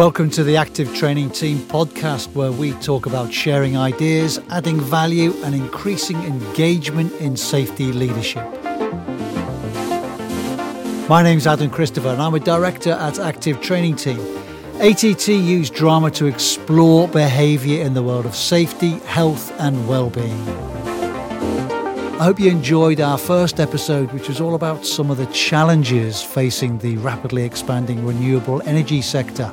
Welcome 0.00 0.30
to 0.30 0.44
the 0.44 0.56
Active 0.56 0.94
Training 0.94 1.28
Team 1.28 1.58
podcast, 1.58 2.34
where 2.34 2.50
we 2.50 2.72
talk 2.72 3.04
about 3.04 3.34
sharing 3.34 3.76
ideas, 3.76 4.40
adding 4.48 4.80
value, 4.80 5.34
and 5.44 5.54
increasing 5.54 6.16
engagement 6.22 7.12
in 7.20 7.36
safety 7.36 7.92
leadership. 7.92 8.42
My 11.06 11.22
name's 11.22 11.46
Adam 11.46 11.68
Christopher, 11.68 12.08
and 12.08 12.22
I'm 12.22 12.32
a 12.32 12.40
director 12.40 12.92
at 12.92 13.18
Active 13.18 13.60
Training 13.60 13.96
Team. 13.96 14.18
ATT 14.80 15.28
use 15.28 15.68
drama 15.68 16.10
to 16.12 16.24
explore 16.24 17.06
behaviour 17.06 17.84
in 17.84 17.92
the 17.92 18.02
world 18.02 18.24
of 18.24 18.34
safety, 18.34 18.92
health, 19.00 19.52
and 19.60 19.86
well-being. 19.86 20.48
I 22.18 22.24
hope 22.24 22.40
you 22.40 22.50
enjoyed 22.50 23.02
our 23.02 23.18
first 23.18 23.60
episode, 23.60 24.10
which 24.12 24.28
was 24.28 24.40
all 24.40 24.54
about 24.54 24.86
some 24.86 25.10
of 25.10 25.18
the 25.18 25.26
challenges 25.26 26.22
facing 26.22 26.78
the 26.78 26.96
rapidly 26.96 27.42
expanding 27.42 28.06
renewable 28.06 28.62
energy 28.62 29.02
sector. 29.02 29.52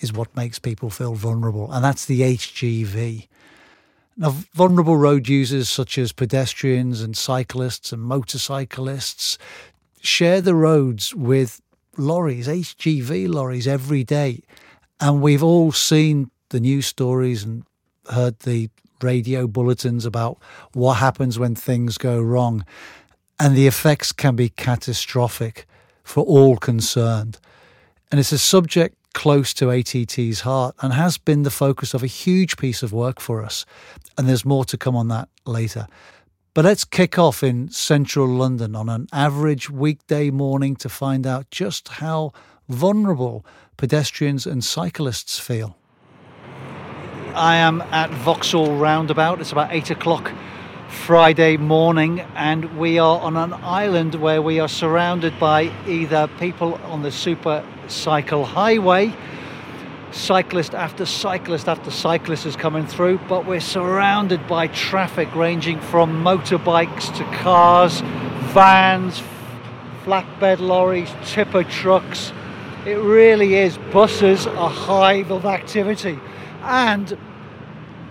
is 0.00 0.12
what 0.12 0.34
makes 0.36 0.58
people 0.58 0.90
feel 0.90 1.14
vulnerable, 1.14 1.70
and 1.72 1.84
that's 1.84 2.04
the 2.04 2.20
HGV. 2.20 3.28
Now, 4.16 4.30
vulnerable 4.52 4.96
road 4.96 5.28
users 5.28 5.68
such 5.68 5.96
as 5.96 6.10
pedestrians 6.10 7.02
and 7.02 7.16
cyclists 7.16 7.92
and 7.92 8.02
motorcyclists 8.02 9.38
share 10.00 10.40
the 10.40 10.56
roads 10.56 11.14
with 11.14 11.60
lorries, 11.96 12.48
HGV 12.48 13.28
lorries, 13.28 13.68
every 13.68 14.02
day. 14.02 14.42
And 15.00 15.22
we've 15.22 15.42
all 15.42 15.70
seen 15.70 16.32
the 16.48 16.58
news 16.58 16.86
stories 16.86 17.44
and 17.44 17.64
heard 18.10 18.40
the 18.40 18.70
radio 19.00 19.46
bulletins 19.46 20.04
about 20.04 20.38
what 20.72 20.94
happens 20.94 21.38
when 21.38 21.54
things 21.54 21.96
go 21.96 22.20
wrong. 22.20 22.64
And 23.38 23.56
the 23.56 23.68
effects 23.68 24.10
can 24.10 24.34
be 24.34 24.48
catastrophic 24.48 25.64
for 26.02 26.24
all 26.24 26.56
concerned. 26.56 27.38
And 28.10 28.18
it's 28.18 28.32
a 28.32 28.38
subject 28.38 28.96
close 29.18 29.52
to 29.52 29.68
ATT's 29.72 30.42
heart 30.42 30.76
and 30.80 30.92
has 30.92 31.18
been 31.18 31.42
the 31.42 31.50
focus 31.50 31.92
of 31.92 32.04
a 32.04 32.06
huge 32.06 32.56
piece 32.56 32.84
of 32.84 32.92
work 32.92 33.18
for 33.18 33.44
us. 33.44 33.66
And 34.16 34.28
there's 34.28 34.44
more 34.44 34.64
to 34.66 34.78
come 34.78 34.94
on 34.94 35.08
that 35.08 35.28
later. 35.44 35.88
But 36.54 36.64
let's 36.64 36.84
kick 36.84 37.18
off 37.18 37.42
in 37.42 37.68
central 37.68 38.28
London 38.28 38.76
on 38.76 38.88
an 38.88 39.08
average 39.12 39.70
weekday 39.70 40.30
morning 40.30 40.76
to 40.76 40.88
find 40.88 41.26
out 41.26 41.50
just 41.50 41.88
how 41.88 42.30
vulnerable 42.68 43.44
pedestrians 43.76 44.46
and 44.46 44.62
cyclists 44.62 45.36
feel. 45.36 45.76
I 47.34 47.56
am 47.56 47.82
at 47.90 48.10
Vauxhall 48.10 48.76
Roundabout. 48.76 49.40
It's 49.40 49.50
about 49.50 49.72
eight 49.72 49.90
o'clock 49.90 50.32
Friday 50.88 51.58
morning, 51.58 52.20
and 52.34 52.78
we 52.78 52.98
are 52.98 53.20
on 53.20 53.36
an 53.36 53.52
island 53.52 54.14
where 54.14 54.40
we 54.40 54.58
are 54.58 54.68
surrounded 54.68 55.38
by 55.38 55.70
either 55.86 56.28
people 56.38 56.74
on 56.86 57.02
the 57.02 57.12
super 57.12 57.62
cycle 57.88 58.44
highway, 58.44 59.14
cyclist 60.10 60.74
after 60.74 61.04
cyclist 61.04 61.68
after 61.68 61.90
cyclist 61.90 62.46
is 62.46 62.56
coming 62.56 62.86
through, 62.86 63.18
but 63.28 63.44
we're 63.44 63.60
surrounded 63.60 64.46
by 64.48 64.66
traffic 64.68 65.32
ranging 65.34 65.78
from 65.78 66.24
motorbikes 66.24 67.14
to 67.16 67.24
cars, 67.36 68.00
vans, 68.54 69.22
flatbed 70.04 70.58
lorries, 70.58 71.10
tipper 71.26 71.64
trucks. 71.64 72.32
It 72.86 72.96
really 72.96 73.56
is 73.56 73.76
buses, 73.92 74.46
a 74.46 74.68
hive 74.68 75.30
of 75.30 75.44
activity. 75.44 76.18
And 76.62 77.18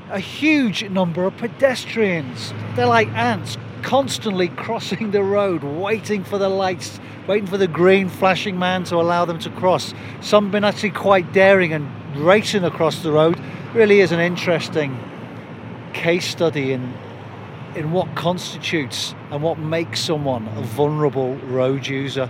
a 0.09 0.19
huge 0.19 0.84
number 0.90 1.25
of 1.25 1.35
pedestrians. 1.38 2.53
They're 2.75 2.85
like 2.85 3.09
ants, 3.09 3.57
constantly 3.81 4.47
crossing 4.66 5.12
the 5.12 5.23
road, 5.23 5.63
waiting 5.63 6.23
for 6.23 6.38
the 6.38 6.50
lights, 6.50 7.00
waiting 7.28 7.47
for 7.47 7.57
the 7.57 7.68
green 7.68 8.09
flashing 8.09 8.57
man 8.57 8.84
to 8.85 8.95
allow 8.95 9.25
them 9.25 9.40
to 9.40 9.50
cross. 9.50 9.94
Some 10.22 10.45
have 10.45 10.51
been 10.51 10.63
actually 10.63 10.91
quite 10.91 11.34
daring 11.34 11.73
and 11.73 11.90
racing 12.18 12.63
across 12.63 13.03
the 13.03 13.12
road. 13.12 13.40
Really 13.73 14.00
is 14.00 14.12
an 14.12 14.19
interesting 14.19 14.97
case 15.94 16.25
study 16.25 16.74
in 16.74 16.94
in 17.75 17.91
what 17.91 18.13
constitutes 18.16 19.13
and 19.29 19.44
what 19.44 19.59
makes 19.59 20.00
someone 20.00 20.47
a 20.57 20.62
vulnerable 20.62 21.35
road 21.45 21.85
user. 21.85 22.28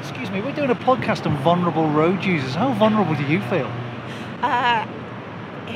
Excuse 0.00 0.28
me, 0.30 0.40
we're 0.40 0.54
doing 0.54 0.70
a 0.70 0.74
podcast 0.74 1.24
on 1.24 1.36
vulnerable 1.44 1.88
road 1.88 2.24
users. 2.24 2.54
How 2.56 2.72
vulnerable 2.74 3.14
do 3.14 3.22
you 3.24 3.40
feel? 3.42 3.70
Uh, 4.42 4.86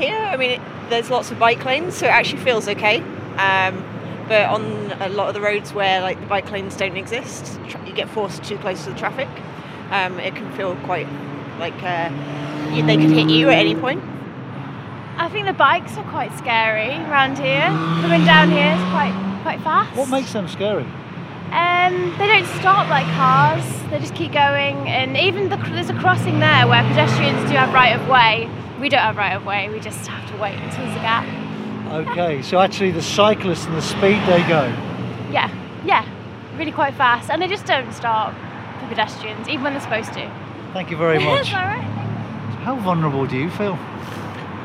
here, 0.01 0.17
I 0.17 0.37
mean, 0.37 0.51
it, 0.53 0.61
there's 0.89 1.11
lots 1.11 1.31
of 1.31 1.39
bike 1.39 1.65
lanes, 1.65 1.95
so 1.97 2.07
it 2.07 2.11
actually 2.11 2.43
feels 2.43 2.67
okay. 2.69 3.01
Um, 3.37 3.85
but 4.27 4.49
on 4.49 4.93
a 5.01 5.09
lot 5.09 5.29
of 5.29 5.35
the 5.35 5.41
roads 5.41 5.73
where 5.73 6.01
like 6.01 6.21
the 6.21 6.27
bike 6.27 6.51
lanes 6.51 6.77
don't 6.77 6.97
exist, 6.97 7.59
tra- 7.69 7.85
you 7.87 7.93
get 7.93 8.09
forced 8.09 8.43
too 8.45 8.57
close 8.59 8.85
to 8.85 8.91
the 8.91 8.99
traffic. 8.99 9.29
Um, 9.91 10.21
it 10.21 10.35
can 10.37 10.51
feel 10.53 10.77
quite 10.85 11.09
like 11.59 11.75
uh, 11.83 12.11
you, 12.73 12.87
they 12.87 12.97
could 12.97 13.11
hit 13.11 13.29
you 13.29 13.51
at 13.51 13.59
any 13.59 13.75
point. 13.75 14.03
I 15.17 15.29
think 15.29 15.47
the 15.47 15.53
bikes 15.53 15.97
are 15.97 16.09
quite 16.11 16.37
scary 16.39 16.95
around 17.11 17.39
here. 17.39 17.67
Coming 18.01 18.25
down 18.25 18.51
here 18.51 18.73
is 18.73 18.83
quite 18.91 19.41
quite 19.43 19.61
fast. 19.63 19.97
What 19.97 20.09
makes 20.09 20.33
them 20.33 20.49
scary? 20.49 20.87
Um, 21.51 22.15
they 22.17 22.29
don't 22.29 22.47
stop 22.61 22.89
like 22.89 23.07
cars. 23.17 23.65
They 23.91 23.99
just 23.99 24.15
keep 24.15 24.33
going, 24.33 24.89
and 24.89 25.17
even 25.17 25.49
the, 25.49 25.57
there's 25.57 25.91
a 25.91 25.99
crossing 25.99 26.39
there 26.39 26.69
where 26.69 26.85
pedestrians 26.85 27.51
do 27.51 27.57
have 27.57 27.75
right 27.75 27.99
of 27.99 28.09
way. 28.09 28.49
We 28.81 28.89
don't 28.89 29.01
have 29.01 29.17
right 29.17 29.35
of 29.35 29.45
way. 29.45 29.69
We 29.69 29.79
just 29.79 30.07
have 30.07 30.29
to 30.31 30.37
wait 30.41 30.55
until 30.55 30.85
there's 30.87 30.97
a 30.97 31.01
gap. 31.01 31.27
Okay, 32.09 32.41
so 32.43 32.59
actually 32.61 32.93
the 32.93 33.03
cyclists 33.03 33.67
and 33.67 33.77
the 33.77 33.83
speed 33.83 34.21
they 34.27 34.41
go. 34.49 34.65
Yeah, 35.31 35.51
yeah, 35.85 36.07
really 36.57 36.73
quite 36.73 36.95
fast, 36.95 37.31
and 37.31 37.43
they 37.43 37.49
just 37.49 37.67
don't 37.67 37.93
stop 37.93 38.33
for 38.81 38.87
pedestrians, 38.89 39.49
even 39.49 39.63
when 39.65 39.73
they're 39.75 39.83
supposed 39.83 40.13
to. 40.15 40.31
Thank 40.73 40.91
you 40.91 40.97
very 40.97 41.19
much. 41.25 41.41
It's 41.41 41.51
all 41.55 41.61
right. 41.61 41.83
How 42.63 42.77
vulnerable 42.77 43.27
do 43.27 43.37
you 43.37 43.51
feel? 43.51 43.77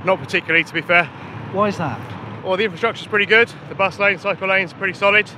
Not 0.06 0.20
particularly, 0.20 0.64
to 0.64 0.74
be 0.74 0.82
fair. 0.82 1.06
Why 1.52 1.68
is 1.70 1.78
that? 1.78 2.00
Well, 2.44 2.58
the 2.58 2.64
infrastructure's 2.64 3.08
pretty 3.08 3.26
good. 3.26 3.52
The 3.70 3.76
bus 3.76 3.98
lane, 3.98 4.20
cycle 4.20 4.48
lane's 4.48 4.72
pretty 4.72 4.94
solid. 4.94 5.30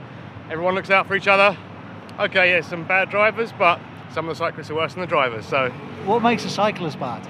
Everyone 0.49 0.75
looks 0.75 0.89
out 0.89 1.07
for 1.07 1.15
each 1.15 1.27
other. 1.27 1.57
Okay, 2.19 2.51
yeah, 2.51 2.61
some 2.61 2.83
bad 2.85 3.09
drivers, 3.09 3.53
but 3.57 3.79
some 4.11 4.27
of 4.27 4.35
the 4.35 4.43
cyclists 4.43 4.69
are 4.69 4.75
worse 4.75 4.93
than 4.93 5.01
the 5.01 5.07
drivers. 5.07 5.45
So 5.45 5.69
What 6.05 6.21
makes 6.21 6.43
a 6.45 6.49
cyclist 6.49 6.99
bad? 6.99 7.25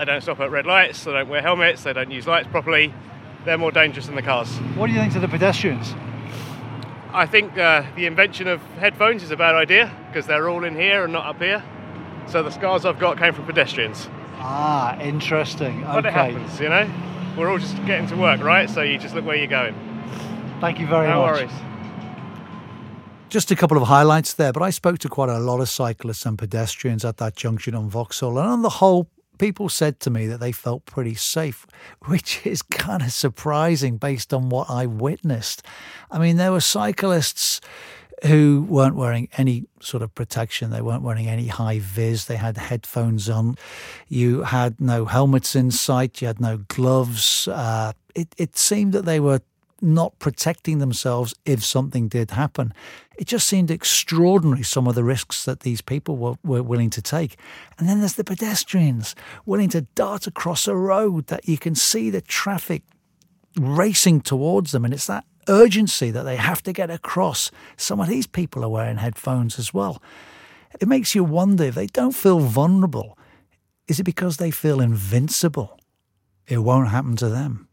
They 0.00 0.06
don't 0.06 0.22
stop 0.22 0.40
at 0.40 0.50
red 0.50 0.64
lights, 0.64 1.04
they 1.04 1.12
don't 1.12 1.28
wear 1.28 1.42
helmets, 1.42 1.82
they 1.82 1.92
don't 1.92 2.10
use 2.10 2.26
lights 2.26 2.48
properly. 2.48 2.94
They're 3.44 3.58
more 3.58 3.70
dangerous 3.70 4.06
than 4.06 4.16
the 4.16 4.22
cars. 4.22 4.48
What 4.74 4.86
do 4.86 4.94
you 4.94 4.98
think 4.98 5.12
to 5.12 5.20
the 5.20 5.28
pedestrians? 5.28 5.94
I 7.12 7.26
think 7.26 7.58
uh, 7.58 7.82
the 7.96 8.06
invention 8.06 8.48
of 8.48 8.62
headphones 8.78 9.22
is 9.22 9.30
a 9.30 9.36
bad 9.36 9.54
idea 9.54 9.94
because 10.06 10.26
they're 10.26 10.48
all 10.48 10.64
in 10.64 10.74
here 10.74 11.04
and 11.04 11.12
not 11.12 11.26
up 11.26 11.38
here. 11.38 11.62
So 12.28 12.42
the 12.42 12.50
scars 12.50 12.86
I've 12.86 12.98
got 12.98 13.18
came 13.18 13.34
from 13.34 13.44
pedestrians. 13.44 14.08
Ah, 14.38 14.98
interesting. 15.00 15.82
But 15.82 16.06
it 16.06 16.14
happens, 16.14 16.58
you 16.58 16.70
know. 16.70 16.90
We're 17.36 17.50
all 17.50 17.58
just 17.58 17.76
getting 17.84 18.06
to 18.06 18.16
work, 18.16 18.40
right? 18.40 18.70
So 18.70 18.80
you 18.80 18.96
just 18.96 19.14
look 19.14 19.26
where 19.26 19.36
you're 19.36 19.48
going. 19.48 19.74
Thank 20.60 20.78
you 20.80 20.86
very 20.86 21.08
no 21.08 21.26
much. 21.26 21.40
worries. 21.40 21.52
Just 23.28 23.50
a 23.50 23.56
couple 23.56 23.76
of 23.76 23.82
highlights 23.88 24.32
there, 24.32 24.52
but 24.52 24.62
I 24.62 24.70
spoke 24.70 24.98
to 25.00 25.08
quite 25.10 25.28
a 25.28 25.38
lot 25.38 25.60
of 25.60 25.68
cyclists 25.68 26.24
and 26.24 26.38
pedestrians 26.38 27.04
at 27.04 27.18
that 27.18 27.36
junction 27.36 27.74
on 27.74 27.90
Vauxhall, 27.90 28.38
and 28.38 28.48
on 28.48 28.62
the 28.62 28.70
whole, 28.70 29.08
people 29.40 29.70
said 29.70 29.98
to 30.00 30.10
me 30.10 30.26
that 30.26 30.38
they 30.38 30.52
felt 30.52 30.84
pretty 30.84 31.14
safe, 31.14 31.66
which 32.06 32.46
is 32.46 32.62
kind 32.62 33.02
of 33.02 33.10
surprising 33.10 33.96
based 33.96 34.32
on 34.32 34.50
what 34.50 34.70
I 34.70 34.86
witnessed. 34.86 35.64
I 36.10 36.18
mean, 36.18 36.36
there 36.36 36.52
were 36.52 36.60
cyclists 36.60 37.60
who 38.26 38.66
weren't 38.68 38.96
wearing 38.96 39.30
any 39.38 39.64
sort 39.80 40.02
of 40.02 40.14
protection. 40.14 40.70
They 40.70 40.82
weren't 40.82 41.02
wearing 41.02 41.26
any 41.26 41.46
high 41.46 41.78
vis. 41.78 42.26
They 42.26 42.36
had 42.36 42.58
headphones 42.58 43.30
on. 43.30 43.56
You 44.08 44.42
had 44.42 44.78
no 44.78 45.06
helmets 45.06 45.56
in 45.56 45.70
sight. 45.70 46.20
You 46.20 46.26
had 46.26 46.38
no 46.40 46.58
gloves. 46.68 47.48
Uh, 47.48 47.94
it, 48.14 48.34
it 48.36 48.58
seemed 48.58 48.92
that 48.92 49.06
they 49.06 49.20
were 49.20 49.40
not 49.82 50.18
protecting 50.18 50.78
themselves 50.78 51.34
if 51.44 51.64
something 51.64 52.08
did 52.08 52.32
happen. 52.32 52.72
It 53.18 53.26
just 53.26 53.46
seemed 53.46 53.70
extraordinary, 53.70 54.62
some 54.62 54.86
of 54.86 54.94
the 54.94 55.04
risks 55.04 55.44
that 55.44 55.60
these 55.60 55.80
people 55.80 56.16
were, 56.16 56.34
were 56.42 56.62
willing 56.62 56.90
to 56.90 57.02
take. 57.02 57.36
And 57.78 57.88
then 57.88 58.00
there's 58.00 58.14
the 58.14 58.24
pedestrians 58.24 59.14
willing 59.46 59.68
to 59.70 59.82
dart 59.94 60.26
across 60.26 60.66
a 60.66 60.76
road 60.76 61.26
that 61.26 61.48
you 61.48 61.58
can 61.58 61.74
see 61.74 62.10
the 62.10 62.20
traffic 62.20 62.82
racing 63.58 64.22
towards 64.22 64.72
them. 64.72 64.84
And 64.84 64.94
it's 64.94 65.06
that 65.06 65.24
urgency 65.48 66.10
that 66.10 66.22
they 66.22 66.36
have 66.36 66.62
to 66.62 66.72
get 66.72 66.90
across. 66.90 67.50
Some 67.76 68.00
of 68.00 68.08
these 68.08 68.26
people 68.26 68.64
are 68.64 68.68
wearing 68.68 68.98
headphones 68.98 69.58
as 69.58 69.74
well. 69.74 70.02
It 70.80 70.88
makes 70.88 71.14
you 71.14 71.24
wonder 71.24 71.64
if 71.64 71.74
they 71.74 71.86
don't 71.86 72.14
feel 72.14 72.38
vulnerable. 72.38 73.18
Is 73.88 73.98
it 73.98 74.04
because 74.04 74.36
they 74.36 74.50
feel 74.50 74.80
invincible? 74.80 75.78
It 76.46 76.58
won't 76.58 76.88
happen 76.88 77.16
to 77.16 77.28
them. 77.28 77.68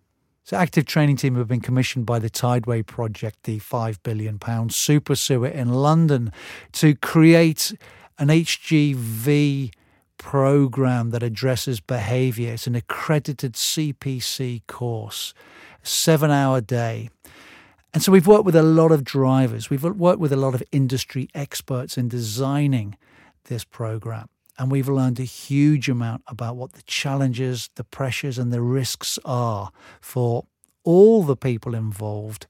So, 0.47 0.55
Active 0.55 0.85
Training 0.85 1.17
Team 1.17 1.35
have 1.35 1.49
been 1.49 1.59
commissioned 1.59 2.05
by 2.05 2.19
the 2.19 2.29
Tideway 2.29 2.81
Project, 2.87 3.43
the 3.43 3.59
£5 3.59 3.97
billion 4.01 4.39
super 4.69 5.13
sewer 5.13 5.49
in 5.49 5.73
London, 5.73 6.31
to 6.71 6.95
create 6.95 7.73
an 8.17 8.29
HGV 8.29 9.73
program 10.17 11.09
that 11.09 11.21
addresses 11.21 11.81
behavior. 11.81 12.53
It's 12.53 12.65
an 12.65 12.75
accredited 12.75 13.55
CPC 13.55 14.65
course, 14.67 15.33
seven 15.83 16.31
hour 16.31 16.61
day. 16.61 17.09
And 17.93 18.01
so 18.01 18.13
we've 18.13 18.25
worked 18.25 18.45
with 18.45 18.55
a 18.55 18.63
lot 18.63 18.93
of 18.93 19.03
drivers, 19.03 19.69
we've 19.69 19.83
worked 19.83 20.21
with 20.21 20.31
a 20.31 20.37
lot 20.37 20.55
of 20.55 20.63
industry 20.71 21.27
experts 21.35 21.97
in 21.97 22.07
designing 22.07 22.95
this 23.47 23.65
program. 23.65 24.29
And 24.57 24.71
we've 24.71 24.89
learned 24.89 25.19
a 25.19 25.23
huge 25.23 25.87
amount 25.87 26.23
about 26.27 26.55
what 26.55 26.73
the 26.73 26.81
challenges, 26.83 27.69
the 27.75 27.83
pressures, 27.83 28.37
and 28.37 28.51
the 28.51 28.61
risks 28.61 29.19
are 29.23 29.71
for 30.01 30.45
all 30.83 31.23
the 31.23 31.35
people 31.35 31.75
involved 31.75 32.47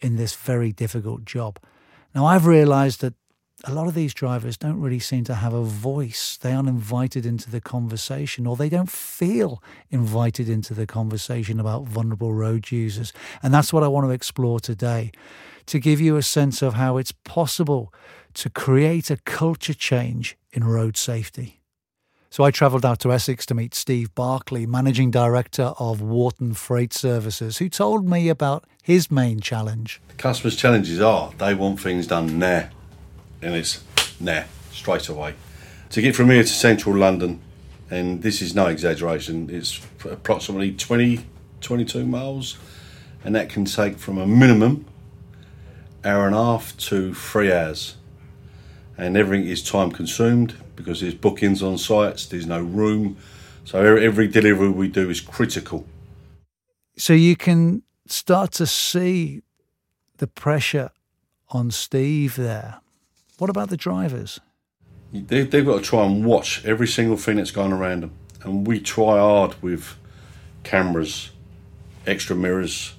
in 0.00 0.16
this 0.16 0.34
very 0.34 0.72
difficult 0.72 1.24
job. 1.24 1.58
Now, 2.14 2.26
I've 2.26 2.46
realized 2.46 3.00
that 3.00 3.14
a 3.64 3.72
lot 3.72 3.88
of 3.88 3.94
these 3.94 4.12
drivers 4.12 4.56
don't 4.56 4.80
really 4.80 4.98
seem 4.98 5.24
to 5.24 5.34
have 5.34 5.54
a 5.54 5.62
voice. 5.62 6.36
They 6.36 6.52
aren't 6.52 6.68
invited 6.68 7.24
into 7.24 7.50
the 7.50 7.60
conversation, 7.60 8.46
or 8.46 8.54
they 8.54 8.68
don't 8.68 8.90
feel 8.90 9.62
invited 9.90 10.48
into 10.48 10.74
the 10.74 10.86
conversation 10.86 11.58
about 11.58 11.84
vulnerable 11.84 12.34
road 12.34 12.70
users. 12.70 13.12
And 13.42 13.52
that's 13.52 13.72
what 13.72 13.82
I 13.82 13.88
want 13.88 14.06
to 14.06 14.10
explore 14.10 14.60
today 14.60 15.10
to 15.66 15.78
give 15.78 16.00
you 16.00 16.16
a 16.16 16.22
sense 16.22 16.62
of 16.62 16.74
how 16.74 16.96
it's 16.96 17.12
possible 17.12 17.92
to 18.36 18.50
create 18.50 19.10
a 19.10 19.16
culture 19.16 19.74
change 19.74 20.36
in 20.52 20.62
road 20.62 20.96
safety. 20.96 21.60
So 22.28 22.44
I 22.44 22.50
travelled 22.50 22.84
out 22.84 23.00
to 23.00 23.12
Essex 23.12 23.46
to 23.46 23.54
meet 23.54 23.74
Steve 23.74 24.14
Barclay, 24.14 24.66
Managing 24.66 25.10
Director 25.10 25.72
of 25.78 26.02
Wharton 26.02 26.52
Freight 26.52 26.92
Services, 26.92 27.58
who 27.58 27.70
told 27.70 28.06
me 28.06 28.28
about 28.28 28.64
his 28.82 29.10
main 29.10 29.40
challenge. 29.40 30.02
The 30.08 30.14
customers' 30.16 30.54
challenges 30.54 31.00
are 31.00 31.32
they 31.38 31.54
want 31.54 31.80
things 31.80 32.06
done 32.06 32.38
now, 32.38 32.68
and 33.40 33.54
it's 33.54 33.82
now, 34.20 34.44
straight 34.70 35.08
away. 35.08 35.34
To 35.90 36.02
get 36.02 36.14
from 36.14 36.28
here 36.28 36.42
to 36.42 36.48
central 36.48 36.94
London, 36.94 37.40
and 37.90 38.22
this 38.22 38.42
is 38.42 38.54
no 38.54 38.66
exaggeration, 38.66 39.48
it's 39.48 39.80
approximately 40.04 40.72
20, 40.72 41.24
22 41.62 42.04
miles, 42.04 42.58
and 43.24 43.34
that 43.34 43.48
can 43.48 43.64
take 43.64 43.96
from 43.96 44.18
a 44.18 44.26
minimum 44.26 44.84
hour 46.04 46.26
and 46.26 46.34
a 46.34 46.38
half 46.38 46.76
to 46.76 47.14
three 47.14 47.50
hours 47.50 47.96
and 48.98 49.16
everything 49.16 49.46
is 49.46 49.62
time 49.62 49.90
consumed 49.90 50.54
because 50.74 51.00
there's 51.00 51.14
bookings 51.14 51.62
on 51.62 51.78
sites, 51.78 52.26
there's 52.26 52.46
no 52.46 52.60
room. 52.60 53.16
So 53.64 53.80
every 53.80 54.28
delivery 54.28 54.70
we 54.70 54.88
do 54.88 55.10
is 55.10 55.20
critical. 55.20 55.86
So 56.96 57.12
you 57.12 57.36
can 57.36 57.82
start 58.06 58.52
to 58.52 58.66
see 58.66 59.42
the 60.18 60.26
pressure 60.26 60.90
on 61.50 61.70
Steve 61.70 62.36
there. 62.36 62.80
What 63.38 63.50
about 63.50 63.68
the 63.68 63.76
drivers? 63.76 64.40
They, 65.12 65.40
have 65.40 65.50
got 65.50 65.78
to 65.78 65.82
try 65.82 66.04
and 66.04 66.24
watch 66.24 66.64
every 66.64 66.88
single 66.88 67.16
thing 67.16 67.36
that's 67.36 67.50
going 67.50 67.72
around 67.72 68.02
them. 68.02 68.12
And 68.42 68.66
we 68.66 68.80
try 68.80 69.18
hard 69.18 69.60
with 69.62 69.96
cameras, 70.62 71.30
extra 72.06 72.34
mirrors, 72.34 72.94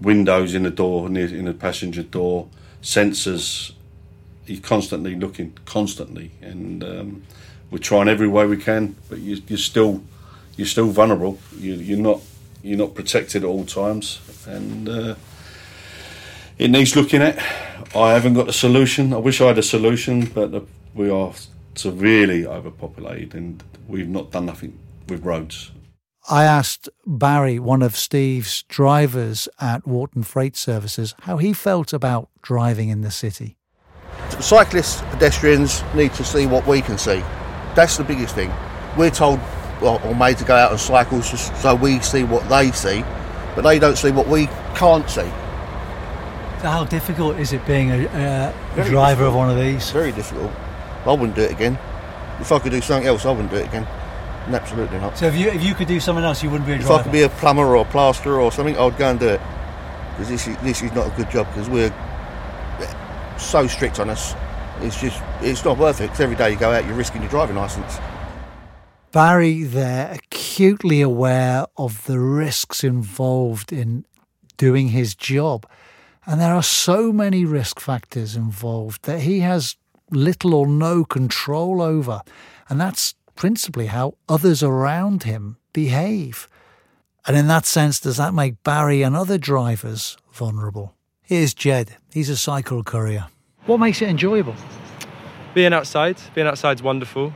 windows 0.00 0.54
in 0.54 0.64
the 0.64 0.70
door, 0.70 1.06
in 1.06 1.44
the 1.44 1.54
passenger 1.54 2.02
door, 2.02 2.48
sensors 2.82 3.72
he's 4.46 4.60
constantly 4.60 5.14
looking, 5.14 5.56
constantly, 5.64 6.32
and 6.40 6.82
um, 6.84 7.22
we're 7.70 7.78
trying 7.78 8.08
every 8.08 8.28
way 8.28 8.46
we 8.46 8.56
can. 8.56 8.96
But 9.08 9.18
you, 9.18 9.42
are 9.50 9.56
still 9.56 10.02
you're 10.56 10.66
still 10.66 10.88
vulnerable. 10.88 11.38
You, 11.56 11.96
are 11.96 12.00
not 12.00 12.20
you're 12.62 12.78
not 12.78 12.94
protected 12.94 13.44
at 13.44 13.48
all 13.48 13.64
times, 13.64 14.20
and 14.46 14.88
uh, 14.88 15.14
it 16.58 16.70
needs 16.70 16.96
looking 16.96 17.22
at. 17.22 17.38
I 17.94 18.12
haven't 18.12 18.34
got 18.34 18.48
a 18.48 18.52
solution. 18.52 19.12
I 19.12 19.18
wish 19.18 19.40
I 19.40 19.46
had 19.48 19.58
a 19.58 19.62
solution, 19.62 20.26
but 20.26 20.64
we 20.94 21.10
are 21.10 21.32
severely 21.74 22.46
overpopulated, 22.46 23.34
and 23.34 23.62
we've 23.88 24.08
not 24.08 24.30
done 24.30 24.46
nothing 24.46 24.78
with 25.08 25.24
roads. 25.24 25.70
I 26.30 26.44
asked 26.44 26.88
Barry, 27.04 27.58
one 27.58 27.82
of 27.82 27.96
Steve's 27.96 28.62
drivers 28.62 29.46
at 29.60 29.86
Wharton 29.86 30.22
Freight 30.22 30.56
Services, 30.56 31.14
how 31.22 31.36
he 31.36 31.52
felt 31.52 31.92
about 31.92 32.30
driving 32.40 32.88
in 32.88 33.02
the 33.02 33.10
city 33.10 33.58
cyclists, 34.40 35.00
pedestrians 35.10 35.82
need 35.94 36.12
to 36.14 36.24
see 36.24 36.46
what 36.46 36.66
we 36.66 36.80
can 36.80 36.98
see. 36.98 37.22
That's 37.74 37.96
the 37.96 38.04
biggest 38.04 38.34
thing. 38.34 38.52
We're 38.96 39.10
told 39.10 39.40
or, 39.82 40.00
or 40.02 40.14
made 40.14 40.38
to 40.38 40.44
go 40.44 40.54
out 40.54 40.72
on 40.72 40.78
cycles 40.78 41.28
so 41.60 41.74
we 41.74 42.00
see 42.00 42.24
what 42.24 42.48
they 42.48 42.70
see, 42.72 43.02
but 43.54 43.62
they 43.62 43.78
don't 43.78 43.96
see 43.96 44.10
what 44.10 44.28
we 44.28 44.46
can't 44.74 45.08
see. 45.08 45.30
So 46.60 46.70
how 46.70 46.84
difficult 46.84 47.38
is 47.38 47.52
it 47.52 47.66
being 47.66 47.90
a, 47.90 48.04
a 48.04 48.54
driver 48.74 48.84
difficult. 48.84 49.28
of 49.28 49.34
one 49.34 49.50
of 49.50 49.58
these? 49.58 49.90
Very 49.90 50.12
difficult. 50.12 50.50
I 51.04 51.12
wouldn't 51.12 51.34
do 51.34 51.42
it 51.42 51.50
again. 51.50 51.78
If 52.40 52.50
I 52.50 52.58
could 52.58 52.72
do 52.72 52.80
something 52.80 53.06
else, 53.06 53.26
I 53.26 53.30
wouldn't 53.30 53.50
do 53.50 53.56
it 53.58 53.66
again. 53.66 53.86
Absolutely 54.46 54.98
not. 54.98 55.16
So 55.16 55.26
if 55.26 55.36
you 55.36 55.48
if 55.48 55.62
you 55.62 55.74
could 55.74 55.88
do 55.88 56.00
something 56.00 56.24
else, 56.24 56.42
you 56.42 56.50
wouldn't 56.50 56.66
be 56.66 56.74
a 56.74 56.78
driver. 56.78 56.94
If 56.94 57.00
I 57.00 57.02
could 57.02 57.12
be 57.12 57.22
a 57.22 57.28
plumber 57.28 57.64
or 57.64 57.76
a 57.76 57.84
plasterer 57.84 58.40
or 58.40 58.52
something, 58.52 58.76
I'd 58.76 58.96
go 58.98 59.10
and 59.10 59.18
do 59.18 59.28
it. 59.28 59.40
Because 60.10 60.28
this 60.28 60.46
is 60.46 60.56
this 60.58 60.82
is 60.82 60.92
not 60.92 61.06
a 61.06 61.16
good 61.16 61.30
job. 61.30 61.46
Because 61.48 61.68
we're 61.68 61.92
so 63.44 63.66
strict 63.66 64.00
on 64.00 64.10
us. 64.10 64.34
It's 64.80 65.00
just, 65.00 65.22
it's 65.40 65.64
not 65.64 65.78
worth 65.78 66.00
it 66.00 66.04
because 66.04 66.20
every 66.20 66.36
day 66.36 66.50
you 66.50 66.56
go 66.56 66.72
out, 66.72 66.84
you're 66.86 66.94
risking 66.94 67.22
your 67.22 67.30
driving 67.30 67.56
licence. 67.56 67.98
Barry, 69.12 69.62
there, 69.62 70.12
acutely 70.12 71.00
aware 71.00 71.66
of 71.76 72.04
the 72.06 72.18
risks 72.18 72.82
involved 72.82 73.72
in 73.72 74.04
doing 74.56 74.88
his 74.88 75.14
job. 75.14 75.66
And 76.26 76.40
there 76.40 76.54
are 76.54 76.62
so 76.62 77.12
many 77.12 77.44
risk 77.44 77.78
factors 77.78 78.34
involved 78.34 79.04
that 79.04 79.20
he 79.20 79.40
has 79.40 79.76
little 80.10 80.54
or 80.54 80.66
no 80.66 81.04
control 81.04 81.80
over. 81.80 82.22
And 82.68 82.80
that's 82.80 83.14
principally 83.36 83.86
how 83.86 84.14
others 84.28 84.62
around 84.62 85.24
him 85.24 85.58
behave. 85.72 86.48
And 87.26 87.36
in 87.36 87.46
that 87.48 87.66
sense, 87.66 88.00
does 88.00 88.16
that 88.16 88.34
make 88.34 88.62
Barry 88.64 89.02
and 89.02 89.14
other 89.14 89.38
drivers 89.38 90.16
vulnerable? 90.32 90.94
Here's 91.22 91.54
Jed. 91.54 91.96
He's 92.12 92.28
a 92.28 92.36
cycle 92.36 92.82
courier. 92.82 93.28
What 93.66 93.80
makes 93.80 94.02
it 94.02 94.10
enjoyable? 94.10 94.54
Being 95.54 95.72
outside. 95.72 96.18
Being 96.34 96.46
outside 96.46 96.76
is 96.76 96.82
wonderful. 96.82 97.32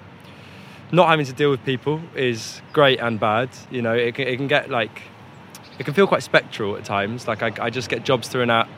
Not 0.93 1.09
having 1.09 1.25
to 1.25 1.33
deal 1.33 1.51
with 1.51 1.65
people 1.65 2.03
is 2.15 2.61
great 2.75 3.01
and 3.01 3.19
bad. 3.19 3.49
You 3.71 3.81
know, 3.81 3.95
it 3.95 4.15
can, 4.15 4.29
it 4.29 4.37
can 4.37 4.47
get 4.47 4.69
like, 4.69 5.03
it 5.79 5.85
can 5.85 5.95
feel 5.95 6.07
quite 6.07 6.23
spectral 6.23 6.77
at 6.77 6.85
times. 6.85 7.27
Like 7.27 7.43
I, 7.43 7.53
I 7.59 7.71
just 7.71 7.89
get 7.89 8.05
jobs 8.05 8.29
through 8.29 8.43
an 8.43 8.51
app. 8.51 8.69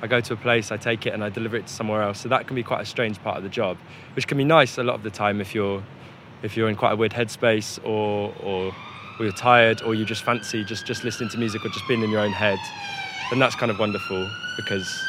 I 0.00 0.06
go 0.06 0.20
to 0.20 0.32
a 0.32 0.36
place, 0.36 0.72
I 0.72 0.78
take 0.78 1.06
it, 1.06 1.12
and 1.12 1.22
I 1.22 1.28
deliver 1.28 1.56
it 1.56 1.66
to 1.66 1.72
somewhere 1.72 2.02
else. 2.02 2.20
So 2.20 2.30
that 2.30 2.46
can 2.46 2.56
be 2.56 2.62
quite 2.62 2.80
a 2.80 2.86
strange 2.86 3.22
part 3.22 3.36
of 3.36 3.42
the 3.42 3.50
job, 3.50 3.76
which 4.16 4.26
can 4.26 4.38
be 4.38 4.44
nice 4.44 4.78
a 4.78 4.82
lot 4.82 4.94
of 4.94 5.02
the 5.02 5.10
time 5.10 5.42
if 5.42 5.54
you're 5.54 5.82
if 6.42 6.56
you're 6.56 6.68
in 6.68 6.76
quite 6.76 6.92
a 6.92 6.96
weird 6.96 7.12
headspace 7.12 7.78
or 7.84 8.34
or, 8.42 8.74
or 9.18 9.24
you're 9.24 9.32
tired 9.32 9.82
or 9.82 9.94
you 9.94 10.06
just 10.06 10.22
fancy 10.22 10.64
just 10.64 10.86
just 10.86 11.04
listening 11.04 11.28
to 11.30 11.38
music 11.38 11.64
or 11.64 11.68
just 11.68 11.86
being 11.86 12.02
in 12.02 12.10
your 12.10 12.20
own 12.20 12.32
head. 12.32 12.58
Then 13.30 13.40
that's 13.40 13.54
kind 13.54 13.70
of 13.70 13.78
wonderful 13.78 14.30
because 14.56 15.02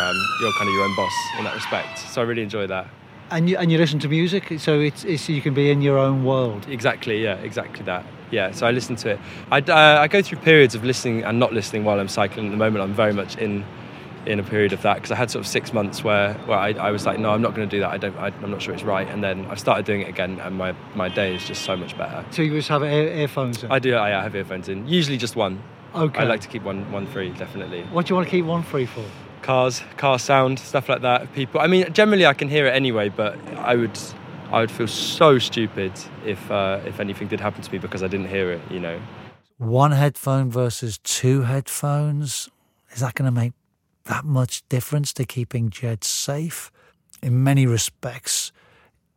um, 0.00 0.16
you're 0.40 0.52
kind 0.52 0.68
of 0.68 0.74
your 0.74 0.84
own 0.84 0.96
boss 0.96 1.12
in 1.38 1.44
that 1.44 1.54
respect. 1.54 1.98
So 1.98 2.20
I 2.20 2.24
really 2.24 2.42
enjoy 2.42 2.66
that. 2.66 2.88
And 3.30 3.50
you 3.50 3.56
and 3.56 3.72
you 3.72 3.78
listen 3.78 3.98
to 4.00 4.08
music, 4.08 4.60
so 4.60 4.78
it's, 4.78 5.02
it's 5.02 5.28
you 5.28 5.42
can 5.42 5.52
be 5.52 5.70
in 5.70 5.82
your 5.82 5.98
own 5.98 6.24
world. 6.24 6.68
Exactly, 6.68 7.24
yeah, 7.24 7.34
exactly 7.36 7.84
that. 7.84 8.06
Yeah, 8.30 8.52
so 8.52 8.66
I 8.66 8.70
listen 8.70 8.94
to 8.96 9.10
it. 9.10 9.20
I, 9.50 9.58
uh, 9.60 10.00
I 10.00 10.06
go 10.06 10.22
through 10.22 10.38
periods 10.38 10.76
of 10.76 10.84
listening 10.84 11.24
and 11.24 11.40
not 11.40 11.52
listening 11.52 11.84
while 11.84 11.98
I'm 11.98 12.08
cycling. 12.08 12.46
At 12.46 12.50
the 12.50 12.56
moment, 12.56 12.84
I'm 12.84 12.94
very 12.94 13.12
much 13.12 13.36
in 13.36 13.64
in 14.26 14.40
a 14.40 14.42
period 14.42 14.72
of 14.72 14.82
that 14.82 14.94
because 14.94 15.10
I 15.10 15.14
had 15.14 15.30
sort 15.30 15.44
of 15.44 15.48
six 15.48 15.72
months 15.72 16.02
where, 16.02 16.34
where 16.46 16.58
I, 16.58 16.72
I 16.72 16.90
was 16.90 17.06
like, 17.06 17.18
no, 17.18 17.30
I'm 17.30 17.40
not 17.40 17.54
going 17.54 17.68
to 17.68 17.76
do 17.76 17.80
that. 17.80 17.90
I 17.90 17.96
don't. 17.96 18.16
I, 18.16 18.28
am 18.28 18.50
not 18.50 18.60
sure 18.60 18.74
it's 18.74 18.82
right. 18.82 19.08
And 19.08 19.22
then 19.22 19.46
I've 19.46 19.60
started 19.60 19.86
doing 19.86 20.02
it 20.02 20.08
again, 20.08 20.38
and 20.40 20.56
my, 20.56 20.74
my 20.94 21.08
day 21.08 21.34
is 21.34 21.44
just 21.44 21.62
so 21.62 21.76
much 21.76 21.96
better. 21.96 22.24
So 22.30 22.42
you 22.42 22.52
just 22.52 22.68
have 22.68 22.82
ear, 22.82 23.08
earphones? 23.08 23.62
In? 23.62 23.72
I 23.72 23.78
do. 23.78 23.96
I 23.96 24.10
have 24.10 24.36
earphones 24.36 24.68
in. 24.68 24.86
Usually 24.86 25.16
just 25.16 25.36
one. 25.36 25.62
Okay. 25.94 26.20
I 26.20 26.24
like 26.24 26.42
to 26.42 26.48
keep 26.48 26.62
one 26.62 26.90
one 26.92 27.06
free, 27.06 27.30
definitely. 27.30 27.82
What 27.84 28.06
do 28.06 28.10
you 28.12 28.16
want 28.16 28.28
to 28.28 28.30
keep 28.30 28.44
one 28.44 28.62
free 28.62 28.86
for? 28.86 29.04
Cars, 29.46 29.80
car 29.96 30.18
sound, 30.18 30.58
stuff 30.58 30.88
like 30.88 31.02
that. 31.02 31.32
People, 31.32 31.60
I 31.60 31.68
mean, 31.68 31.92
generally 31.92 32.26
I 32.26 32.34
can 32.34 32.48
hear 32.48 32.66
it 32.66 32.74
anyway, 32.74 33.08
but 33.08 33.38
I 33.56 33.76
would, 33.76 33.96
I 34.50 34.60
would 34.60 34.70
feel 34.70 34.88
so 34.88 35.38
stupid 35.38 35.92
if 36.24 36.50
uh, 36.50 36.80
if 36.84 36.98
anything 37.00 37.28
did 37.28 37.40
happen 37.40 37.62
to 37.62 37.72
me 37.72 37.78
because 37.78 38.02
I 38.02 38.08
didn't 38.08 38.28
hear 38.28 38.50
it. 38.50 38.60
You 38.70 38.80
know. 38.80 39.00
One 39.58 39.92
headphone 39.92 40.50
versus 40.50 40.98
two 40.98 41.42
headphones 41.42 42.50
is 42.90 43.00
that 43.00 43.14
going 43.14 43.26
to 43.26 43.40
make 43.40 43.52
that 44.04 44.24
much 44.24 44.68
difference 44.68 45.12
to 45.14 45.24
keeping 45.24 45.70
Jed 45.70 46.04
safe? 46.04 46.70
In 47.22 47.42
many 47.42 47.66
respects, 47.66 48.52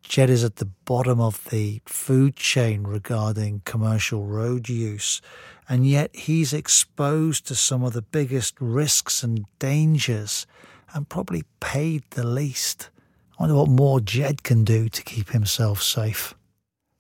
Jed 0.04 0.30
is 0.30 0.44
at 0.44 0.56
the 0.56 0.66
bottom 0.66 1.20
of 1.20 1.44
the 1.50 1.82
food 1.86 2.36
chain 2.36 2.84
regarding 2.84 3.62
commercial 3.66 4.26
road 4.26 4.70
use 4.70 5.22
and 5.70 5.86
yet 5.88 6.14
he's 6.16 6.52
exposed 6.52 7.46
to 7.46 7.56
some 7.56 7.84
of 7.84 7.94
the 7.94 8.02
biggest 8.02 8.56
risks 8.60 9.22
and 9.22 9.46
dangers 9.60 10.48
and 10.94 11.08
probably 11.08 11.44
paid 11.60 12.04
the 12.10 12.26
least. 12.26 12.90
I 13.38 13.44
wonder 13.44 13.56
what 13.56 13.70
more 13.70 14.00
Jed 14.00 14.42
can 14.42 14.64
do 14.64 14.90
to 14.90 15.04
keep 15.04 15.30
himself 15.30 15.84
safe. 15.84 16.34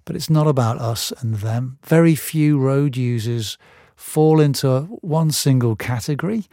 But 0.06 0.16
it's 0.16 0.30
not 0.30 0.46
about 0.46 0.78
us 0.78 1.12
and 1.20 1.36
them. 1.36 1.80
Very 1.84 2.14
few 2.14 2.60
road 2.60 2.96
users 2.96 3.58
fall 3.96 4.40
into 4.40 4.82
one 5.02 5.32
single 5.32 5.76
category. 5.76 6.46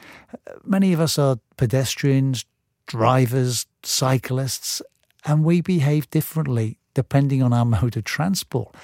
Many 0.65 0.95
of 0.95 1.01
us 1.01 1.19
are 1.19 1.39
pedestrians, 1.59 2.47
drivers, 2.87 3.67
cyclists, 3.83 4.81
and 5.27 5.45
we 5.45 5.61
behave 5.61 6.09
differently 6.11 6.79
depending 6.95 7.43
on 7.43 7.53
our 7.53 7.65
mode 7.77 7.97
of 7.97 8.05
transport. 8.05 8.75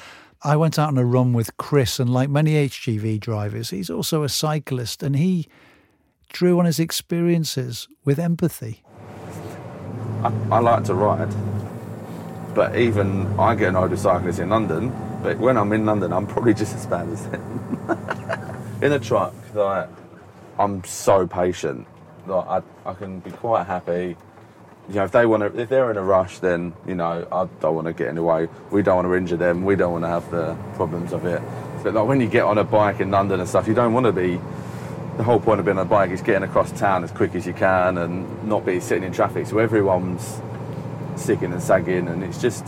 I 0.44 0.56
went 0.56 0.78
out 0.78 0.88
on 0.88 0.98
a 0.98 1.04
run 1.04 1.32
with 1.32 1.56
Chris, 1.56 2.00
and 2.00 2.12
like 2.12 2.28
many 2.28 2.68
HGV 2.68 3.20
drivers, 3.20 3.70
he's 3.70 3.88
also 3.88 4.24
a 4.24 4.28
cyclist, 4.28 5.02
and 5.02 5.14
he 5.14 5.46
drew 6.30 6.58
on 6.58 6.64
his 6.64 6.80
experiences 6.80 7.86
with 8.04 8.18
empathy. 8.18 8.82
I, 10.24 10.32
I 10.50 10.58
like 10.58 10.84
to 10.84 10.94
ride, 10.94 11.32
but 12.56 12.76
even 12.76 13.26
I 13.38 13.54
get 13.54 13.68
annoyed 13.68 13.92
with 13.92 14.00
cyclists 14.00 14.40
in 14.40 14.50
London. 14.50 14.92
But 15.22 15.38
when 15.38 15.56
I'm 15.56 15.72
in 15.72 15.86
London, 15.86 16.12
I'm 16.12 16.26
probably 16.26 16.54
just 16.62 16.74
as 16.74 16.86
bad 16.86 17.08
as 17.08 17.24
them. 17.28 18.68
in 18.82 18.92
a 18.92 18.98
truck, 18.98 19.34
like 19.54 19.88
I'm 20.58 20.82
so 20.82 21.24
patient. 21.24 21.86
Like 22.26 22.46
I, 22.46 22.90
I 22.90 22.94
can 22.94 23.20
be 23.20 23.30
quite 23.30 23.64
happy. 23.64 24.16
You 24.88 24.96
know, 24.96 25.04
if 25.04 25.12
they 25.12 25.26
want 25.26 25.42
to, 25.54 25.60
if 25.60 25.68
they're 25.68 25.90
in 25.90 25.96
a 25.96 26.02
rush, 26.02 26.38
then 26.40 26.72
you 26.86 26.94
know 26.94 27.26
I 27.30 27.46
don't 27.60 27.74
want 27.74 27.86
to 27.86 27.92
get 27.92 28.08
in 28.08 28.16
the 28.16 28.22
way. 28.22 28.48
We 28.70 28.82
don't 28.82 28.96
want 28.96 29.06
to 29.08 29.14
injure 29.14 29.36
them. 29.36 29.64
We 29.64 29.76
don't 29.76 29.92
want 29.92 30.04
to 30.04 30.08
have 30.08 30.30
the 30.30 30.56
problems 30.74 31.12
of 31.12 31.24
it. 31.24 31.40
But 31.82 31.94
like 31.94 32.06
when 32.06 32.20
you 32.20 32.28
get 32.28 32.44
on 32.44 32.58
a 32.58 32.64
bike 32.64 33.00
in 33.00 33.10
London 33.10 33.40
and 33.40 33.48
stuff, 33.48 33.66
you 33.68 33.74
don't 33.74 33.92
want 33.92 34.06
to 34.06 34.12
be 34.12 34.40
the 35.16 35.22
whole 35.22 35.38
point 35.40 35.60
of 35.60 35.66
being 35.66 35.78
on 35.78 35.86
a 35.86 35.88
bike 35.88 36.10
is 36.10 36.22
getting 36.22 36.42
across 36.42 36.72
town 36.72 37.04
as 37.04 37.10
quick 37.10 37.34
as 37.34 37.46
you 37.46 37.52
can 37.52 37.98
and 37.98 38.48
not 38.48 38.64
be 38.64 38.80
sitting 38.80 39.04
in 39.04 39.12
traffic. 39.12 39.46
So 39.46 39.58
everyone's 39.58 40.40
sicking 41.16 41.52
and 41.52 41.62
sagging, 41.62 42.08
and 42.08 42.24
it's 42.24 42.40
just 42.40 42.64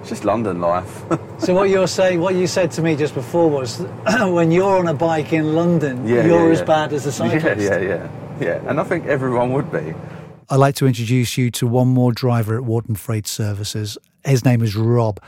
it's 0.00 0.10
just 0.10 0.24
London 0.24 0.60
life. 0.60 1.02
so 1.38 1.52
what 1.54 1.68
you're 1.68 1.88
saying, 1.88 2.20
what 2.20 2.36
you 2.36 2.46
said 2.46 2.70
to 2.72 2.82
me 2.82 2.94
just 2.96 3.14
before 3.14 3.50
was, 3.50 3.78
when 4.20 4.50
you're 4.52 4.78
on 4.78 4.86
a 4.86 4.94
bike 4.94 5.32
in 5.32 5.54
London, 5.54 6.06
Yeah, 6.06 6.24
you're 6.26 6.46
yeah, 6.46 6.52
as 6.52 6.58
yeah. 6.60 6.64
bad 6.64 6.92
as 6.92 7.06
a 7.06 7.12
cyclist. 7.20 7.60
yeah, 7.60 7.78
yeah, 7.78 7.80
yeah, 7.80 8.08
yeah. 8.40 8.68
And 8.70 8.78
I 8.80 8.84
think 8.84 9.06
everyone 9.06 9.52
would 9.52 9.72
be. 9.72 9.94
I'd 10.48 10.56
like 10.56 10.76
to 10.76 10.86
introduce 10.86 11.36
you 11.36 11.50
to 11.52 11.66
one 11.66 11.88
more 11.88 12.12
driver 12.12 12.56
at 12.56 12.62
Wharton 12.62 12.94
Freight 12.94 13.26
Services. 13.26 13.98
His 14.24 14.44
name 14.44 14.62
is 14.62 14.76
Rob. 14.76 15.20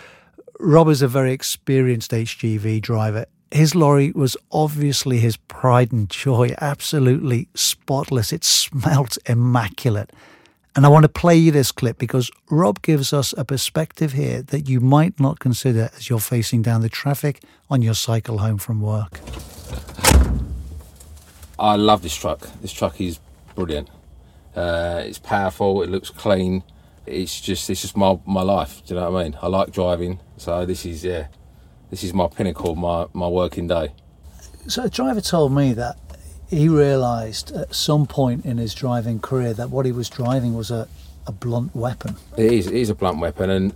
Rob 0.61 0.89
is 0.89 1.03
a 1.03 1.09
very 1.09 1.33
experienced 1.33 2.13
HGV 2.13 2.81
driver. 2.81 3.27
His 3.51 3.75
lorry 3.75 4.13
was 4.13 4.37
obviously 4.53 5.19
his 5.19 5.37
pride 5.37 5.91
and 5.91 6.09
joy, 6.09 6.55
absolutely 6.61 7.49
spotless. 7.55 8.33
It 8.33 8.45
smelt 8.45 9.19
immaculate. 9.27 10.13
And 10.77 10.87
I 10.87 10.89
want 10.89 11.03
to 11.03 11.09
play 11.09 11.35
you 11.35 11.51
this 11.51 11.73
clip 11.73 11.99
because 11.99 12.31
Rob 12.49 12.81
gives 12.83 13.13
us 13.13 13.35
a 13.37 13.45
perspective 13.45 14.13
here 14.13 14.43
that 14.43 14.69
you 14.69 14.79
might 14.79 15.19
not 15.19 15.41
consider 15.41 15.91
as 15.97 16.09
you're 16.09 16.21
facing 16.21 16.63
down 16.63 16.83
the 16.83 16.89
traffic 16.89 17.43
on 17.69 17.83
your 17.83 17.95
cycle 17.95 18.39
home 18.39 18.59
from 18.59 18.81
work. 18.81 19.19
I 21.59 21.75
love 21.75 22.03
this 22.03 22.15
truck. 22.15 22.49
This 22.61 22.73
truck 22.73 23.01
is 23.01 23.19
brilliant. 23.57 23.89
Uh, 24.59 25.03
it's 25.05 25.21
powerful. 25.21 25.83
It 25.85 25.88
looks 25.88 26.11
clean. 26.11 26.65
It's 27.07 27.41
just 27.41 27.71
it's 27.71 27.81
just 27.81 27.97
my 27.97 28.19
my 28.27 28.43
life. 28.43 28.83
Do 28.85 28.95
you 28.95 29.00
know 29.00 29.09
what 29.11 29.21
I 29.21 29.25
mean? 29.25 29.38
I 29.41 29.47
like 29.47 29.71
driving, 29.71 30.19
so 30.37 30.67
this 30.67 30.85
is 30.85 31.05
yeah, 31.05 31.29
this 31.91 32.03
is 32.03 32.12
my 32.12 32.27
pinnacle, 32.27 32.75
my 32.75 33.07
my 33.12 33.29
working 33.29 33.69
day. 33.69 33.93
So 34.67 34.83
a 34.83 34.91
driver 34.91 35.21
told 35.21 35.53
me 35.53 35.75
that 35.75 35.97
he 36.50 36.69
realised 36.69 37.53
at 37.53 37.73
some 37.73 38.05
point 38.05 38.45
in 38.45 38.59
his 38.59 38.75
driving 38.75 39.21
career 39.21 39.55
that 39.55 39.71
what 39.71 39.87
he 39.87 39.93
was 39.93 40.09
driving 40.09 40.55
was 40.55 40.73
a, 40.73 40.88
a 41.27 41.33
blunt 41.33 41.77
weapon. 41.77 42.17
It 42.37 42.53
is 42.53 42.67
it 42.67 42.75
is 42.75 42.91
a 42.91 42.97
blunt 42.97 43.21
weapon, 43.21 43.50
and 43.50 43.75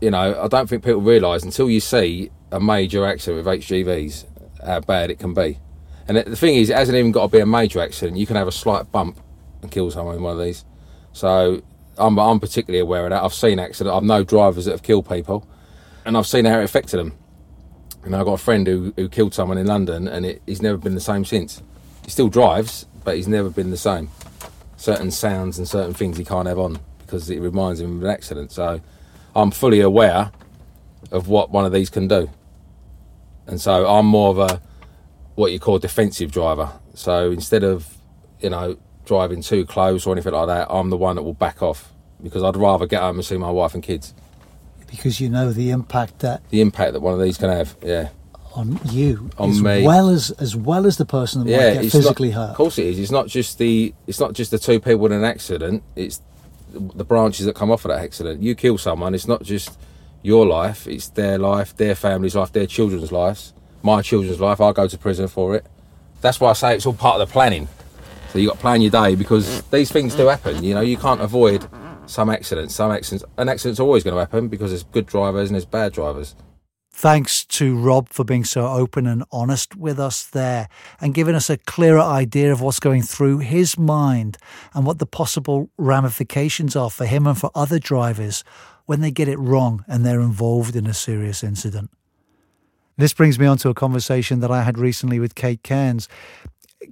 you 0.00 0.10
know 0.10 0.42
I 0.42 0.48
don't 0.48 0.68
think 0.68 0.82
people 0.82 1.00
realise 1.00 1.44
until 1.44 1.70
you 1.70 1.78
see 1.78 2.32
a 2.50 2.58
major 2.58 3.06
accident 3.06 3.46
with 3.46 3.60
HGVs 3.60 4.26
how 4.66 4.80
bad 4.80 5.12
it 5.12 5.20
can 5.20 5.32
be. 5.32 5.60
And 6.08 6.16
the 6.16 6.36
thing 6.36 6.56
is, 6.56 6.70
it 6.70 6.76
hasn't 6.76 6.98
even 6.98 7.12
got 7.12 7.22
to 7.22 7.28
be 7.28 7.38
a 7.38 7.46
major 7.46 7.80
accident. 7.80 8.18
You 8.18 8.26
can 8.26 8.36
have 8.36 8.48
a 8.48 8.52
slight 8.52 8.90
bump 8.90 9.18
and 9.64 9.72
kill 9.72 9.90
someone 9.90 10.16
in 10.16 10.22
one 10.22 10.38
of 10.38 10.44
these. 10.44 10.64
So 11.12 11.62
I'm, 11.98 12.18
I'm 12.18 12.38
particularly 12.38 12.80
aware 12.80 13.04
of 13.04 13.10
that. 13.10 13.22
I've 13.22 13.34
seen 13.34 13.58
accidents. 13.58 13.94
I've 13.96 14.02
known 14.04 14.24
drivers 14.24 14.66
that 14.66 14.72
have 14.72 14.82
killed 14.82 15.08
people, 15.08 15.48
and 16.04 16.16
I've 16.16 16.26
seen 16.26 16.44
how 16.44 16.60
it 16.60 16.64
affected 16.64 16.98
them. 16.98 17.14
And 18.04 18.14
I've 18.14 18.26
got 18.26 18.34
a 18.34 18.38
friend 18.38 18.66
who, 18.66 18.92
who 18.96 19.08
killed 19.08 19.32
someone 19.32 19.58
in 19.58 19.66
London, 19.66 20.06
and 20.06 20.26
it, 20.26 20.42
he's 20.46 20.60
never 20.62 20.76
been 20.76 20.94
the 20.94 21.00
same 21.00 21.24
since. 21.24 21.62
He 22.04 22.10
still 22.10 22.28
drives, 22.28 22.86
but 23.02 23.16
he's 23.16 23.26
never 23.26 23.48
been 23.48 23.70
the 23.70 23.76
same. 23.76 24.10
Certain 24.76 25.10
sounds 25.10 25.58
and 25.58 25.66
certain 25.66 25.94
things 25.94 26.18
he 26.18 26.24
can't 26.24 26.46
have 26.46 26.58
on 26.58 26.78
because 26.98 27.30
it 27.30 27.40
reminds 27.40 27.80
him 27.80 27.96
of 27.96 28.04
an 28.04 28.10
accident. 28.10 28.52
So 28.52 28.80
I'm 29.34 29.50
fully 29.50 29.80
aware 29.80 30.30
of 31.10 31.28
what 31.28 31.50
one 31.50 31.64
of 31.64 31.72
these 31.72 31.88
can 31.88 32.06
do. 32.06 32.28
And 33.46 33.60
so 33.60 33.86
I'm 33.86 34.06
more 34.06 34.30
of 34.30 34.38
a 34.38 34.60
what 35.34 35.52
you 35.52 35.58
call 35.58 35.78
defensive 35.78 36.30
driver. 36.30 36.72
So 36.94 37.30
instead 37.30 37.64
of, 37.64 37.96
you 38.40 38.50
know, 38.50 38.78
driving 39.04 39.42
too 39.42 39.64
close 39.66 40.06
or 40.06 40.12
anything 40.12 40.32
like 40.32 40.46
that, 40.48 40.66
I'm 40.70 40.90
the 40.90 40.96
one 40.96 41.16
that 41.16 41.22
will 41.22 41.34
back 41.34 41.62
off 41.62 41.92
because 42.22 42.42
I'd 42.42 42.56
rather 42.56 42.86
get 42.86 43.00
home 43.02 43.16
and 43.16 43.24
see 43.24 43.36
my 43.36 43.50
wife 43.50 43.74
and 43.74 43.82
kids. 43.82 44.14
Because 44.90 45.20
you 45.20 45.28
know 45.28 45.52
the 45.52 45.70
impact 45.70 46.20
that 46.20 46.48
The 46.50 46.60
impact 46.60 46.92
that 46.92 47.00
one 47.00 47.14
of 47.14 47.20
these 47.20 47.36
can 47.36 47.50
have, 47.50 47.76
yeah. 47.82 48.10
on 48.54 48.78
you 48.90 49.28
On 49.38 49.50
as 49.50 49.60
me. 49.60 49.82
well 49.84 50.08
as 50.08 50.30
as 50.32 50.54
well 50.54 50.86
as 50.86 50.96
the 50.96 51.04
person 51.04 51.44
that 51.44 51.50
yeah, 51.50 51.74
might 51.74 51.82
get 51.82 51.92
physically 51.92 52.30
not, 52.30 52.36
hurt. 52.36 52.50
Of 52.50 52.56
course 52.56 52.78
it 52.78 52.86
is. 52.86 52.98
It's 52.98 53.10
not 53.10 53.26
just 53.26 53.58
the 53.58 53.92
it's 54.06 54.20
not 54.20 54.32
just 54.34 54.50
the 54.52 54.58
two 54.58 54.78
people 54.80 55.06
in 55.06 55.12
an 55.12 55.24
accident. 55.24 55.82
It's 55.96 56.20
the 56.72 57.04
branches 57.04 57.46
that 57.46 57.54
come 57.56 57.70
off 57.70 57.84
of 57.84 57.90
that 57.90 58.00
accident. 58.02 58.42
You 58.42 58.54
kill 58.54 58.78
someone, 58.78 59.14
it's 59.14 59.26
not 59.28 59.42
just 59.42 59.76
your 60.22 60.46
life. 60.46 60.86
It's 60.86 61.08
their 61.08 61.38
life, 61.38 61.76
their 61.76 61.94
family's 61.94 62.34
life, 62.36 62.52
their 62.52 62.66
children's 62.66 63.12
lives. 63.12 63.52
My 63.82 64.00
children's 64.00 64.40
life. 64.40 64.60
I 64.60 64.72
go 64.72 64.88
to 64.88 64.98
prison 64.98 65.28
for 65.28 65.54
it. 65.56 65.66
That's 66.20 66.40
why 66.40 66.50
I 66.50 66.52
say 66.54 66.74
it's 66.76 66.86
all 66.86 66.94
part 66.94 67.20
of 67.20 67.28
the 67.28 67.32
planning. 67.32 67.68
So 68.34 68.40
you 68.40 68.48
got 68.48 68.54
to 68.54 68.60
plan 68.62 68.80
your 68.80 68.90
day 68.90 69.14
because 69.14 69.62
these 69.70 69.92
things 69.92 70.16
do 70.16 70.26
happen. 70.26 70.64
You 70.64 70.74
know, 70.74 70.80
you 70.80 70.96
can't 70.96 71.20
avoid 71.20 71.68
some 72.06 72.28
accidents. 72.28 72.74
Some 72.74 72.90
accidents, 72.90 73.24
an 73.38 73.48
accident's 73.48 73.78
always 73.78 74.02
going 74.02 74.14
to 74.14 74.18
happen 74.18 74.48
because 74.48 74.72
there's 74.72 74.82
good 74.82 75.06
drivers 75.06 75.50
and 75.50 75.54
there's 75.54 75.64
bad 75.64 75.92
drivers. 75.92 76.34
Thanks 76.90 77.44
to 77.44 77.78
Rob 77.78 78.08
for 78.08 78.24
being 78.24 78.42
so 78.42 78.66
open 78.66 79.06
and 79.06 79.22
honest 79.30 79.76
with 79.76 80.00
us 80.00 80.24
there 80.24 80.68
and 81.00 81.14
giving 81.14 81.36
us 81.36 81.48
a 81.48 81.58
clearer 81.58 82.00
idea 82.00 82.50
of 82.50 82.60
what's 82.60 82.80
going 82.80 83.02
through 83.02 83.38
his 83.38 83.78
mind 83.78 84.36
and 84.74 84.84
what 84.84 84.98
the 84.98 85.06
possible 85.06 85.70
ramifications 85.78 86.74
are 86.74 86.90
for 86.90 87.06
him 87.06 87.28
and 87.28 87.38
for 87.38 87.52
other 87.54 87.78
drivers 87.78 88.42
when 88.86 89.00
they 89.00 89.12
get 89.12 89.28
it 89.28 89.38
wrong 89.38 89.84
and 89.86 90.04
they're 90.04 90.18
involved 90.18 90.74
in 90.74 90.88
a 90.88 90.94
serious 90.94 91.44
incident. 91.44 91.88
This 92.96 93.12
brings 93.12 93.40
me 93.40 93.46
on 93.46 93.58
to 93.58 93.70
a 93.70 93.74
conversation 93.74 94.38
that 94.40 94.52
I 94.52 94.62
had 94.62 94.78
recently 94.78 95.18
with 95.18 95.34
Kate 95.34 95.62
Cairns. 95.64 96.08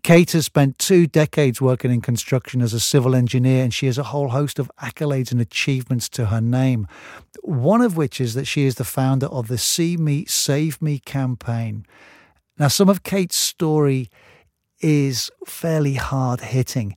Kate 0.02 0.32
has 0.32 0.46
spent 0.46 0.78
two 0.78 1.06
decades 1.06 1.60
working 1.60 1.90
in 1.90 2.00
construction 2.00 2.62
as 2.62 2.72
a 2.72 2.80
civil 2.80 3.14
engineer, 3.14 3.64
and 3.64 3.72
she 3.72 3.86
has 3.86 3.98
a 3.98 4.04
whole 4.04 4.28
host 4.28 4.58
of 4.58 4.70
accolades 4.80 5.32
and 5.32 5.40
achievements 5.40 6.08
to 6.10 6.26
her 6.26 6.40
name. 6.40 6.86
One 7.42 7.80
of 7.80 7.96
which 7.96 8.20
is 8.20 8.34
that 8.34 8.46
she 8.46 8.64
is 8.64 8.76
the 8.76 8.84
founder 8.84 9.26
of 9.26 9.48
the 9.48 9.58
See 9.58 9.96
Me, 9.96 10.24
Save 10.24 10.80
Me 10.80 10.98
campaign. 10.98 11.86
Now, 12.58 12.68
some 12.68 12.88
of 12.88 13.02
Kate's 13.02 13.36
story 13.36 14.10
is 14.80 15.30
fairly 15.46 15.94
hard 15.94 16.40
hitting, 16.40 16.96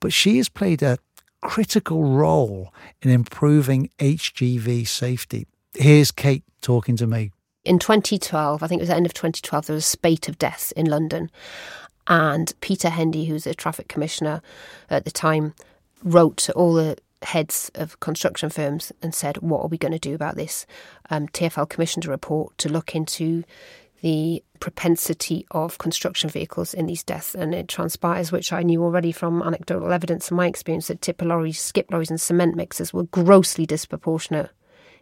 but 0.00 0.12
she 0.12 0.36
has 0.38 0.48
played 0.48 0.82
a 0.82 0.98
critical 1.42 2.04
role 2.04 2.72
in 3.02 3.10
improving 3.10 3.90
HGV 3.98 4.86
safety. 4.86 5.46
Here's 5.74 6.10
Kate 6.10 6.44
talking 6.60 6.96
to 6.96 7.06
me. 7.06 7.30
In 7.64 7.78
2012, 7.78 8.62
I 8.62 8.66
think 8.68 8.78
it 8.78 8.82
was 8.82 8.88
the 8.88 8.94
end 8.94 9.06
of 9.06 9.14
2012, 9.14 9.66
there 9.66 9.74
was 9.74 9.84
a 9.84 9.88
spate 9.88 10.28
of 10.28 10.38
deaths 10.38 10.70
in 10.72 10.86
London. 10.86 11.30
And 12.08 12.52
Peter 12.60 12.88
Hendy, 12.88 13.24
who's 13.24 13.46
a 13.46 13.54
traffic 13.54 13.88
commissioner 13.88 14.42
at 14.90 15.04
the 15.04 15.10
time, 15.10 15.54
wrote 16.02 16.36
to 16.38 16.52
all 16.52 16.74
the 16.74 16.96
heads 17.22 17.70
of 17.74 17.98
construction 18.00 18.50
firms 18.50 18.92
and 19.02 19.14
said, 19.14 19.38
What 19.38 19.62
are 19.62 19.68
we 19.68 19.78
going 19.78 19.92
to 19.92 19.98
do 19.98 20.14
about 20.14 20.36
this? 20.36 20.66
Um, 21.10 21.28
TFL 21.28 21.68
commissioned 21.68 22.04
a 22.06 22.10
report 22.10 22.56
to 22.58 22.68
look 22.68 22.94
into 22.94 23.44
the 24.02 24.42
propensity 24.60 25.46
of 25.50 25.78
construction 25.78 26.30
vehicles 26.30 26.74
in 26.74 26.86
these 26.86 27.02
deaths. 27.02 27.34
And 27.34 27.54
it 27.54 27.68
transpires, 27.68 28.30
which 28.30 28.52
I 28.52 28.62
knew 28.62 28.82
already 28.82 29.10
from 29.10 29.42
anecdotal 29.42 29.92
evidence 29.92 30.28
and 30.28 30.36
my 30.36 30.46
experience, 30.46 30.88
that 30.88 31.00
tipper 31.00 31.24
lorries, 31.24 31.60
skip 31.60 31.90
lorries, 31.90 32.10
and 32.10 32.20
cement 32.20 32.54
mixers 32.54 32.92
were 32.92 33.04
grossly 33.04 33.66
disproportionate 33.66 34.50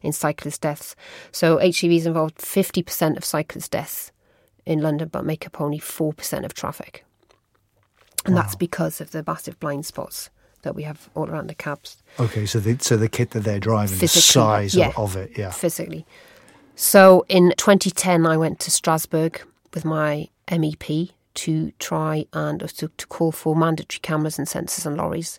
in 0.01 0.13
cyclist 0.13 0.61
deaths. 0.61 0.95
So 1.33 1.59
HGVs 1.59 2.07
involved 2.07 2.39
50% 2.39 3.17
of 3.17 3.25
cyclist 3.25 3.73
deaths 3.73 4.13
in 4.67 4.81
London, 4.81 5.09
but 5.09 5.25
make 5.25 5.47
up 5.47 5.61
only 5.61 5.79
4% 5.79 6.45
of 6.45 6.55
traffic. 6.55 7.05
And 8.27 8.37
that's 8.37 8.55
because 8.55 9.01
of 9.01 9.11
the 9.11 9.23
massive 9.27 9.61
blind 9.61 9.85
spots 9.85 10.31
that 10.63 10.75
we 10.75 10.83
have 10.85 11.11
all 11.15 11.29
around 11.29 11.49
the 11.49 11.55
cabs. 11.55 11.99
Okay, 12.19 12.47
so 12.47 12.59
the, 12.59 12.79
so 12.79 12.97
the 12.97 13.09
kit 13.09 13.31
that 13.31 13.41
they're 13.41 13.61
driving, 13.61 13.99
the 13.99 14.09
size 14.09 14.75
yeah. 14.75 14.89
of, 14.89 14.99
of 14.99 15.17
it, 15.17 15.37
yeah. 15.37 15.51
Physically. 15.51 16.07
So 16.75 17.25
in 17.29 17.53
2010, 17.57 18.27
I 18.27 18.37
went 18.37 18.61
to 18.61 18.71
Strasbourg 18.71 19.43
with 19.75 19.85
my 19.85 20.29
MEP 20.49 21.11
to 21.35 21.73
try 21.79 22.27
and 22.33 22.61
to, 22.61 22.89
to 22.89 23.07
call 23.07 23.33
for 23.33 23.55
mandatory 23.55 24.01
cameras 24.01 24.39
and 24.39 24.49
sensors 24.49 24.87
on 24.87 24.97
lorries. 24.97 25.39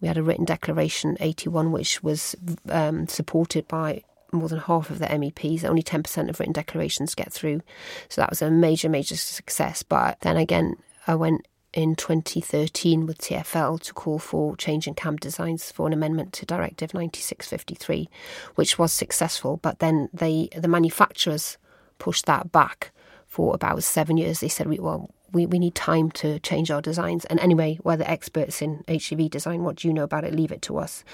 We 0.00 0.08
had 0.08 0.16
a 0.16 0.22
written 0.22 0.44
declaration 0.44 1.16
81, 1.20 1.70
which 1.70 2.02
was 2.02 2.34
um, 2.68 3.06
supported 3.06 3.68
by 3.68 4.02
more 4.32 4.48
than 4.48 4.58
half 4.58 4.90
of 4.90 4.98
the 4.98 5.06
MEPs. 5.06 5.64
Only 5.64 5.82
10% 5.82 6.28
of 6.28 6.40
written 6.40 6.52
declarations 6.52 7.14
get 7.14 7.32
through. 7.32 7.60
So 8.08 8.20
that 8.20 8.30
was 8.30 8.42
a 8.42 8.50
major, 8.50 8.88
major 8.88 9.16
success. 9.16 9.82
But 9.82 10.18
then 10.22 10.36
again, 10.36 10.76
I 11.06 11.14
went 11.14 11.46
in 11.72 11.94
2013 11.94 13.06
with 13.06 13.18
TFL 13.18 13.80
to 13.80 13.94
call 13.94 14.18
for 14.18 14.56
change 14.56 14.86
in 14.86 14.94
cab 14.94 15.20
designs 15.20 15.72
for 15.72 15.86
an 15.86 15.92
amendment 15.92 16.32
to 16.34 16.46
Directive 16.46 16.92
9653, 16.92 18.08
which 18.56 18.78
was 18.78 18.92
successful. 18.92 19.58
But 19.58 19.78
then 19.78 20.08
they, 20.12 20.48
the 20.56 20.68
manufacturers 20.68 21.58
pushed 21.98 22.26
that 22.26 22.52
back 22.52 22.90
for 23.26 23.54
about 23.54 23.82
seven 23.82 24.16
years. 24.16 24.40
They 24.40 24.48
said, 24.48 24.66
well, 24.78 25.10
we, 25.32 25.46
we 25.46 25.58
need 25.58 25.74
time 25.74 26.10
to 26.12 26.38
change 26.40 26.70
our 26.70 26.82
designs. 26.82 27.24
And 27.26 27.40
anyway, 27.40 27.78
we're 27.82 27.96
the 27.96 28.10
experts 28.10 28.60
in 28.60 28.84
HGV 28.88 29.30
design. 29.30 29.62
What 29.62 29.76
do 29.76 29.88
you 29.88 29.94
know 29.94 30.04
about 30.04 30.24
it? 30.24 30.34
Leave 30.34 30.52
it 30.52 30.62
to 30.62 30.78
us. 30.78 31.04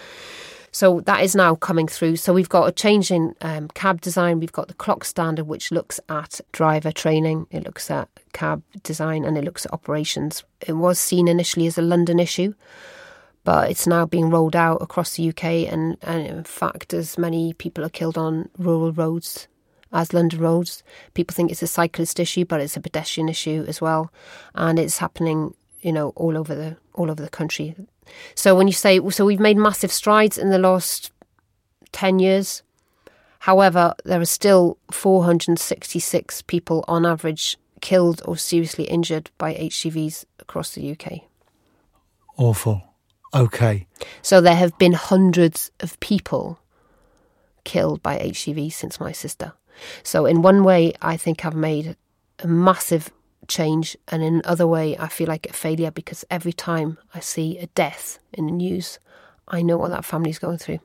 So 0.79 1.01
that 1.07 1.25
is 1.25 1.35
now 1.35 1.57
coming 1.57 1.89
through. 1.89 2.19
So 2.19 2.33
we've 2.33 2.49
got 2.49 2.69
a 2.69 2.71
change 2.71 3.11
in 3.11 3.35
um, 3.41 3.67
cab 3.67 4.01
design. 4.01 4.39
We've 4.39 4.53
got 4.53 4.69
the 4.69 4.75
CLOCS 4.75 5.09
standard, 5.09 5.49
which 5.49 5.73
looks 5.73 5.99
at 6.09 6.41
driver 6.53 6.93
training, 6.93 7.49
it 7.51 7.65
looks 7.65 7.91
at 7.91 8.09
cab 8.33 8.63
design, 8.85 9.25
and 9.25 9.37
it 9.37 9.43
looks 9.43 9.67
at 9.67 9.73
operations. 9.73 10.45
It 10.61 10.75
was 10.75 11.01
seen 11.01 11.27
initially 11.27 11.67
as 11.67 11.79
a 11.79 11.83
London 11.83 12.21
issue, 12.21 12.55
but 13.43 13.73
it's 13.73 13.89
now 13.89 14.07
being 14.07 14.31
rolled 14.31 14.55
out 14.55 14.81
across 14.81 15.17
the 15.17 15.29
UK. 15.31 15.67
And, 15.73 15.97
and 16.03 16.25
in 16.25 16.45
fact, 16.45 16.95
as 16.95 17.19
many 17.19 17.55
people 17.55 17.85
are 17.85 17.89
killed 17.89 18.17
on 18.17 18.49
rural 18.57 18.93
roads 18.93 19.49
as 19.93 20.13
London 20.13 20.39
roads, 20.39 20.85
people 21.15 21.35
think 21.35 21.51
it's 21.51 21.63
a 21.63 21.67
cyclist 21.67 22.21
issue, 22.21 22.45
but 22.45 22.61
it's 22.61 22.77
a 22.77 22.81
pedestrian 22.81 23.29
issue 23.29 23.65
as 23.67 23.81
well, 23.81 24.13
and 24.55 24.79
it's 24.79 24.99
happening, 24.99 25.55
you 25.81 25.93
know, 25.93 26.11
all 26.11 26.39
over 26.39 26.55
the 26.55 26.77
all 26.95 27.11
over 27.11 27.23
the 27.23 27.29
country. 27.29 27.75
So 28.35 28.55
when 28.55 28.67
you 28.67 28.73
say, 28.73 29.01
so 29.11 29.25
we've 29.25 29.41
made 29.41 29.57
massive 29.57 29.93
strides 29.93 30.39
in 30.39 30.51
the 30.51 30.59
last 30.59 31.13
10 31.93 32.19
years. 32.19 32.63
However, 33.41 33.95
there 34.05 34.21
are 34.21 34.27
still 34.27 34.79
466 34.91 36.43
people 36.43 36.85
on 36.89 37.07
average 37.07 37.57
killed 37.81 38.21
or 38.25 38.37
seriously 38.37 38.85
injured 38.85 39.31
by 39.39 39.55
HCVs 39.55 40.25
across 40.41 40.75
the 40.75 40.91
UK. 40.91 41.21
Awful. 42.37 42.83
Okay. 43.35 43.87
So 44.23 44.41
there 44.41 44.57
have 44.57 44.77
been 44.79 44.93
hundreds 44.93 45.71
of 45.81 45.99
people 46.01 46.59
killed 47.65 48.03
by 48.03 48.19
HCV 48.19 48.73
since 48.73 48.99
my 48.99 49.13
sister. 49.13 49.53
So 50.03 50.27
in 50.27 50.43
one 50.43 50.65
way, 50.65 50.93
I 51.03 51.17
think 51.17 51.45
I've 51.45 51.55
made 51.55 51.97
a 52.41 52.49
massive 52.49 53.11
change, 53.49 53.97
and 54.09 54.23
in 54.23 54.41
another 54.45 54.67
way, 54.67 54.97
I 54.97 55.09
feel 55.09 55.27
like 55.27 55.49
a 55.49 55.53
failure 55.53 55.91
because 55.91 56.25
every 56.31 56.53
time 56.53 56.99
I 57.15 57.21
see 57.21 57.59
a 57.59 57.67
death 57.69 58.19
in 58.33 58.47
the 58.47 58.53
news, 58.53 58.99
I 59.49 59.63
know 59.63 59.79
what 59.79 59.91
that 59.91 60.05
family's 60.05 60.39
going 60.39 60.59
through. 60.59 60.81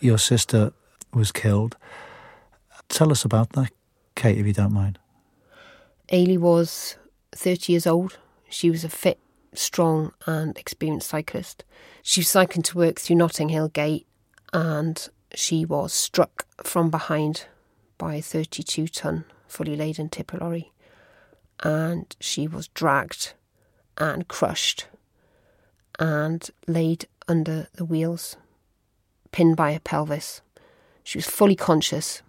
Your 0.00 0.18
sister 0.18 0.72
was 1.12 1.32
killed. 1.32 1.76
Tell 2.88 3.10
us 3.10 3.24
about 3.24 3.50
that, 3.52 3.72
Kate, 4.14 4.38
if 4.38 4.46
you 4.46 4.52
don't 4.52 4.72
mind. 4.72 4.98
Eilidh 6.10 6.38
was 6.38 6.96
30 7.32 7.72
years 7.72 7.86
old. 7.86 8.18
She 8.48 8.70
was 8.70 8.84
a 8.84 8.88
fit, 8.88 9.18
strong, 9.52 10.12
and 10.26 10.56
experienced 10.56 11.08
cyclist. 11.08 11.64
She 12.02 12.20
was 12.20 12.28
cycling 12.28 12.62
to 12.62 12.78
work 12.78 12.98
through 12.98 13.16
Notting 13.16 13.50
Hill 13.50 13.68
Gate 13.68 14.06
and 14.52 15.08
she 15.34 15.64
was 15.64 15.92
struck 15.92 16.46
from 16.64 16.90
behind 16.90 17.46
by 17.98 18.16
a 18.16 18.22
32 18.22 18.88
ton 18.88 19.24
fully 19.46 19.76
laden 19.76 20.08
tipper 20.08 20.38
lorry 20.38 20.72
and 21.62 22.14
she 22.20 22.46
was 22.46 22.68
dragged 22.68 23.34
and 23.96 24.28
crushed 24.28 24.86
and 25.98 26.50
laid 26.66 27.06
under 27.26 27.68
the 27.74 27.84
wheels, 27.84 28.36
pinned 29.32 29.56
by 29.56 29.72
her 29.72 29.80
pelvis. 29.80 30.40
She 31.02 31.18
was 31.18 31.26
fully 31.26 31.56
conscious 31.56 32.22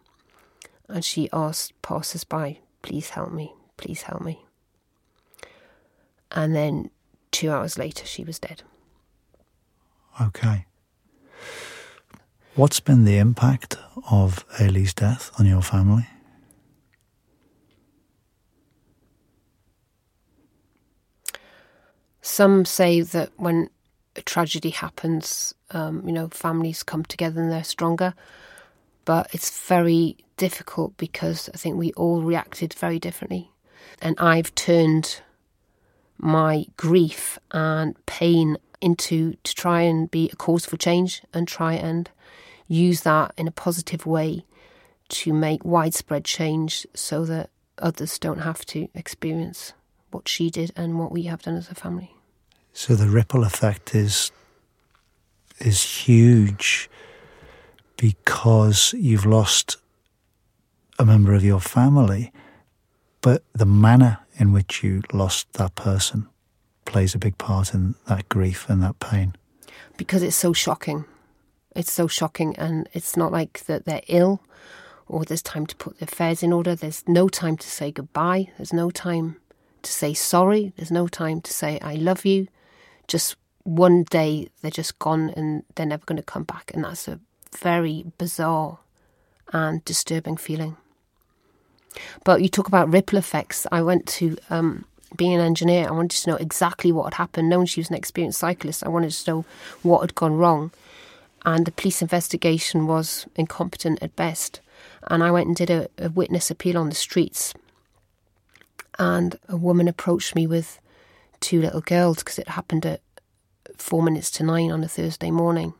and 0.88 1.05
she 1.05 1.29
asked 1.31 1.79
passers 1.81 2.24
by, 2.24 2.60
Please 2.82 3.10
help 3.10 3.32
me, 3.32 3.54
please 3.77 4.04
help 4.04 4.21
me. 4.21 4.45
And 6.32 6.56
then 6.56 6.89
two 7.32 7.51
hours 7.51 7.77
later, 7.77 8.06
she 8.06 8.23
was 8.23 8.39
dead. 8.39 8.63
Okay. 10.21 10.65
What's 12.56 12.80
been 12.80 13.06
the 13.06 13.17
impact 13.17 13.77
of 14.10 14.47
Eilidh's 14.58 14.93
death 14.93 15.32
on 15.39 15.45
your 15.45 15.62
family? 15.62 16.08
Some 22.21 22.65
say 22.65 23.01
that 23.01 23.32
when 23.38 23.69
a 24.15 24.21
tragedy 24.21 24.69
happens, 24.69 25.53
um, 25.71 26.03
you 26.05 26.12
know, 26.12 26.27
families 26.29 26.84
come 26.84 27.03
together 27.03 27.41
and 27.41 27.51
they're 27.51 27.63
stronger. 27.63 28.13
But 29.05 29.34
it's 29.34 29.65
very 29.67 30.17
difficult 30.38 30.95
because 30.97 31.49
I 31.53 31.58
think 31.58 31.77
we 31.77 31.91
all 31.93 32.21
reacted 32.21 32.73
very 32.73 32.99
differently. 32.99 33.51
And 34.01 34.15
I've 34.19 34.53
turned 34.55 35.21
my 36.17 36.65
grief 36.77 37.39
and 37.51 37.95
pain 38.05 38.58
into 38.82 39.34
to 39.43 39.55
try 39.55 39.82
and 39.82 40.12
be 40.12 40.29
a 40.32 40.36
cause 40.36 40.65
for 40.65 40.77
change 40.77 41.21
and 41.34 41.47
try 41.47 41.73
and 41.73 42.10
use 42.67 43.01
that 43.01 43.34
in 43.38 43.47
a 43.47 43.51
positive 43.51 44.05
way 44.05 44.45
to 45.10 45.34
make 45.34 45.65
widespread 45.65 46.23
change 46.23 46.86
so 46.93 47.25
that 47.25 47.49
others 47.79 48.19
don't 48.19 48.39
have 48.39 48.65
to 48.65 48.88
experience 48.93 49.73
what 50.12 50.28
she 50.28 50.50
did 50.50 50.72
and 50.76 51.00
what 51.00 51.12
we 51.12 51.24
have 51.24 51.41
done 51.41 51.56
as 51.56 51.69
a 51.69 51.76
family. 51.76 52.13
So 52.74 52.95
the 52.95 53.08
ripple 53.08 53.43
effect 53.43 53.95
is 53.95 54.32
is 55.60 55.84
huge 55.84 56.89
because 57.98 58.93
you've 58.93 59.26
lost 59.26 59.76
a 60.98 61.06
member 61.06 61.34
of 61.34 61.43
your 61.43 61.60
family, 61.60 62.32
but 63.22 63.43
the 63.54 63.65
manner 63.65 64.19
in 64.38 64.54
which 64.54 64.84
you 64.84 65.02
lost 65.12 65.52
that 65.54 65.76
person 65.76 66.28
plays 66.86 67.13
a 67.13 67.19
big 67.19 67.38
part 67.38 67.74
in 67.74 67.95
that 68.08 68.30
grief 68.30 68.69
and 68.69 68.82
that 68.82 69.00
pain. 69.00 69.36
Because 69.98 70.24
it's 70.24 70.36
so 70.36 70.54
shocking. 70.54 71.04
It's 71.76 71.91
so 71.91 72.08
shocking, 72.08 72.56
and 72.58 72.88
it's 72.93 73.15
not 73.17 73.32
like 73.32 73.65
that 73.65 73.86
they're 73.86 74.02
ill 74.08 74.41
or 75.08 75.26
there's 75.26 75.41
time 75.41 75.65
to 75.65 75.76
put 75.76 76.00
their 76.00 76.08
affairs 76.08 76.41
in 76.41 76.54
order. 76.54 76.76
There's 76.76 77.04
no 77.08 77.28
time 77.28 77.58
to 77.58 77.67
say 77.67 77.91
goodbye. 77.91 78.52
There's 78.58 78.72
no 78.72 78.91
time 78.91 79.38
to 79.84 79.92
say 79.92 80.13
sorry. 80.13 80.74
There's 80.76 80.92
no 80.92 81.08
time 81.08 81.42
to 81.42 81.54
say, 81.54 81.80
I 81.82 81.96
love 81.96 82.26
you 82.26 82.48
just 83.08 83.36
one 83.63 84.04
day 84.04 84.48
they're 84.62 84.72
just 84.72 84.98
gone 85.00 85.32
and 85.32 85.63
they're 85.76 85.86
never 85.86 86.06
going 86.06 86.18
to 86.18 86.24
come 86.24 86.44
back. 86.44 86.72
And 86.74 86.84
that's 86.84 87.08
a 87.08 87.20
very 87.58 88.06
bizarre 88.18 88.80
and 89.52 89.84
disturbing 89.84 90.38
feeling. 90.38 90.78
But 92.24 92.42
you 92.42 92.50
talk 92.50 92.68
about 92.68 92.92
ripple 92.92 93.18
effects. 93.18 93.65
I 93.72 93.82
went 93.82 94.08
to, 94.08 94.38
um, 94.50 94.86
being 95.15 95.34
an 95.34 95.42
engineer, 95.42 95.88
I 95.88 95.92
wanted 95.92 96.22
to 96.22 96.30
know 96.30 96.36
exactly 96.38 96.92
what 96.92 97.06
had 97.06 97.15
happened. 97.15 97.50
Knowing 97.50 97.65
she 97.65 97.80
was 97.80 97.89
an 97.89 97.96
experienced 97.96 98.39
cyclist, 98.39 98.86
I 98.86 98.89
wanted 98.89 99.12
to 99.12 99.32
know 99.32 99.46
what 99.82 100.02
had 100.02 100.15
gone 100.15 100.38
wrong. 100.38 100.72
And 101.46 101.65
the 101.65 101.72
police 101.72 102.02
investigation 102.02 102.86
was 102.86 103.26
incompetent 103.36 104.04
at 104.04 104.15
best. 104.15 104.62
And 105.08 105.24
I 105.24 105.32
went 105.32 105.48
and 105.48 105.56
did 105.56 105.70
a, 105.70 105.88
a 105.98 106.10
witness 106.10 106.52
appeal 106.52 106.78
on 106.78 106.89
the 106.89 106.96
streets. 106.96 107.54
And 108.99 109.39
a 109.47 109.55
woman 109.55 109.88
approached 109.88 110.35
me 110.35 110.45
with 110.45 110.79
two 111.39 111.62
little 111.62 111.81
girls 111.81 112.17
because 112.17 112.38
it 112.38 112.49
happened 112.49 112.85
at 112.85 113.01
four 113.77 114.03
minutes 114.03 114.29
to 114.31 114.43
nine 114.43 114.71
on 114.71 114.83
a 114.83 114.89
Thursday 114.89 115.31
morning 115.31 115.73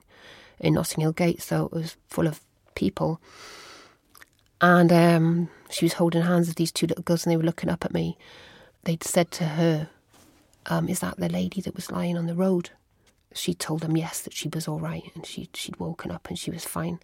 in 0.60 0.74
Notting 0.74 1.02
Hill 1.02 1.12
Gate, 1.12 1.42
so 1.42 1.66
it 1.66 1.74
was 1.74 1.98
full 2.08 2.28
of 2.28 2.40
people. 2.76 3.20
And 4.62 4.92
um, 4.92 5.50
she 5.70 5.86
was 5.86 5.94
holding 5.94 6.22
hands 6.22 6.48
with 6.48 6.58
these 6.58 6.72
two 6.72 6.88
little 6.88 7.04
girls, 7.04 7.26
and 7.26 7.32
they 7.32 7.38
were 7.38 7.44
looking 7.44 7.70
up 7.70 7.86
at 7.86 7.94
me. 7.94 8.18
They'd 8.84 9.04
said 9.04 9.32
to 9.32 9.46
her, 9.46 9.90
um, 10.68 10.88
"Is 10.88 11.00
that 11.00 11.18
the 11.18 11.30
lady 11.30 11.62
that 11.62 11.76
was 11.76 11.92
lying 11.92 12.18
on 12.18 12.26
the 12.26 12.36
road?" 12.36 12.72
She 13.34 13.54
told 13.54 13.82
them 13.82 13.96
yes, 13.96 14.22
that 14.22 14.34
she 14.34 14.50
was 14.50 14.68
all 14.68 14.80
right, 14.80 15.04
and 15.14 15.26
she 15.26 15.50
she'd 15.54 15.80
woken 15.80 16.12
up 16.12 16.28
and 16.30 16.40
she 16.40 16.52
was 16.52 16.66
fine. 16.66 17.00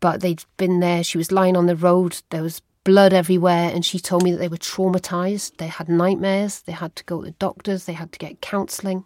But 0.00 0.20
they'd 0.20 0.44
been 0.56 0.80
there. 0.80 1.02
She 1.02 1.18
was 1.18 1.32
lying 1.32 1.56
on 1.56 1.66
the 1.66 1.76
road. 1.76 2.22
There 2.30 2.42
was 2.42 2.62
blood 2.88 3.12
everywhere, 3.12 3.70
and 3.74 3.84
she 3.84 3.98
told 3.98 4.22
me 4.22 4.32
that 4.32 4.38
they 4.38 4.48
were 4.48 4.56
traumatized. 4.56 5.58
They 5.58 5.66
had 5.66 5.90
nightmares. 5.90 6.62
They 6.62 6.72
had 6.72 6.96
to 6.96 7.04
go 7.04 7.20
to 7.20 7.26
the 7.26 7.32
doctors. 7.32 7.84
They 7.84 7.92
had 7.92 8.12
to 8.12 8.18
get 8.18 8.40
counselling. 8.40 9.04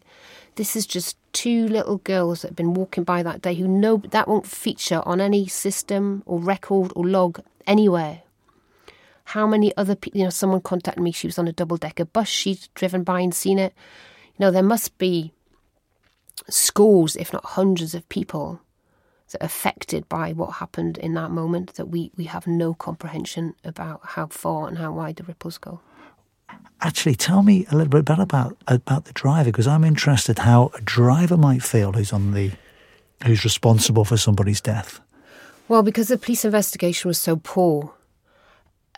This 0.55 0.77
is 0.77 0.87
just 0.87 1.17
two 1.33 1.67
little 1.67 1.99
girls 1.99 2.43
that 2.43 2.51
have 2.51 2.57
been 2.57 2.75
walking 2.75 3.03
by 3.03 3.25
that 3.25 3.43
day 3.43 3.57
who 3.57 3.67
know 3.67 3.97
that 3.97 4.29
won't 4.29 4.47
feature 4.47 5.03
on 5.05 5.21
any 5.21 5.49
system 5.49 6.23
or 6.27 6.39
record 6.39 6.93
or 6.95 7.05
log 7.05 7.41
anywhere. 7.67 8.23
How 9.25 9.49
many 9.49 9.77
other 9.77 9.97
people, 9.97 10.21
you 10.21 10.27
know, 10.27 10.31
someone 10.31 10.61
contacted 10.61 11.03
me, 11.03 11.11
she 11.11 11.27
was 11.27 11.39
on 11.41 11.49
a 11.49 11.53
double 11.53 11.77
decker 11.77 12.05
bus, 12.05 12.29
she'd 12.29 12.69
driven 12.77 13.03
by 13.03 13.19
and 13.19 13.35
seen 13.35 13.59
it. 13.59 13.75
You 14.39 14.45
know, 14.45 14.53
there 14.53 14.63
must 14.63 14.97
be 14.97 15.33
scores, 16.49 17.17
if 17.17 17.33
not 17.33 17.45
hundreds, 17.45 17.97
of 17.97 18.09
people 18.09 18.61
affected 19.41 20.09
by 20.09 20.33
what 20.33 20.55
happened 20.55 20.99
in 20.99 21.15
that 21.15 21.31
moment 21.31 21.75
that 21.75 21.87
we, 21.87 22.11
we 22.17 22.25
have 22.25 22.47
no 22.47 22.75
comprehension 22.75 23.55
about 23.65 24.01
how 24.03 24.27
far 24.27 24.69
and 24.69 24.79
how 24.79 24.93
wide 24.93 25.17
the 25.17 25.25
ripples 25.25 25.59
go. 25.59 25.81
Actually, 26.81 27.15
tell 27.15 27.43
me 27.43 27.65
a 27.71 27.77
little 27.77 27.91
bit 27.91 28.05
better 28.05 28.23
about 28.23 28.57
about 28.67 29.05
the 29.05 29.13
driver 29.13 29.51
because 29.51 29.67
I'm 29.67 29.85
interested 29.85 30.41
how 30.41 30.71
a 30.75 30.81
driver 30.81 31.37
might 31.37 31.63
feel 31.63 31.93
who's 31.93 32.13
on 32.13 32.33
the 32.33 32.53
who's 33.25 33.45
responsible 33.45 34.05
for 34.05 34.17
somebody's 34.17 34.61
death. 34.61 35.01
Well, 35.69 35.83
because 35.83 36.09
the 36.09 36.19
police 36.19 36.45
investigation 36.45 37.09
was 37.09 37.19
so 37.19 37.37
poor, 37.37 37.95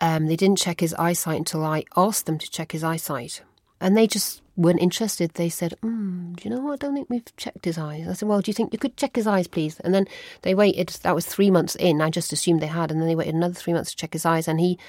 um, 0.01 0.25
they 0.25 0.35
didn't 0.35 0.57
check 0.57 0.79
his 0.79 0.93
eyesight 0.95 1.37
until 1.37 1.63
I 1.63 1.83
asked 1.95 2.25
them 2.25 2.39
to 2.39 2.49
check 2.49 2.71
his 2.71 2.83
eyesight. 2.83 3.43
And 3.85 3.95
they 3.95 4.07
just 4.07 4.41
weren't 4.57 4.81
interested. 4.81 5.35
They 5.35 5.47
said, 5.47 5.75
mm, 5.83 6.35
Do 6.35 6.49
you 6.49 6.55
know 6.55 6.59
what? 6.59 6.73
I 6.73 6.75
don't 6.77 6.95
think 6.95 7.07
we've 7.07 7.35
checked 7.37 7.65
his 7.65 7.77
eyes. 7.77 8.07
I 8.07 8.13
said, 8.13 8.27
Well, 8.27 8.41
do 8.41 8.49
you 8.49 8.53
think 8.53 8.73
you 8.73 8.79
could 8.79 8.97
check 8.97 9.15
his 9.15 9.27
eyes, 9.27 9.45
please? 9.45 9.79
And 9.81 9.93
then 9.93 10.07
they 10.41 10.55
waited. 10.55 10.87
That 11.03 11.13
was 11.13 11.27
three 11.27 11.51
months 11.51 11.75
in. 11.75 12.01
I 12.01 12.09
just 12.09 12.33
assumed 12.33 12.61
they 12.61 12.65
had. 12.65 12.89
And 12.89 12.99
then 12.99 13.07
they 13.07 13.13
waited 13.13 13.35
another 13.35 13.53
three 13.53 13.73
months 13.73 13.91
to 13.91 13.95
check 13.95 14.13
his 14.13 14.25
eyes. 14.25 14.47
And 14.47 14.59
he 14.59 14.79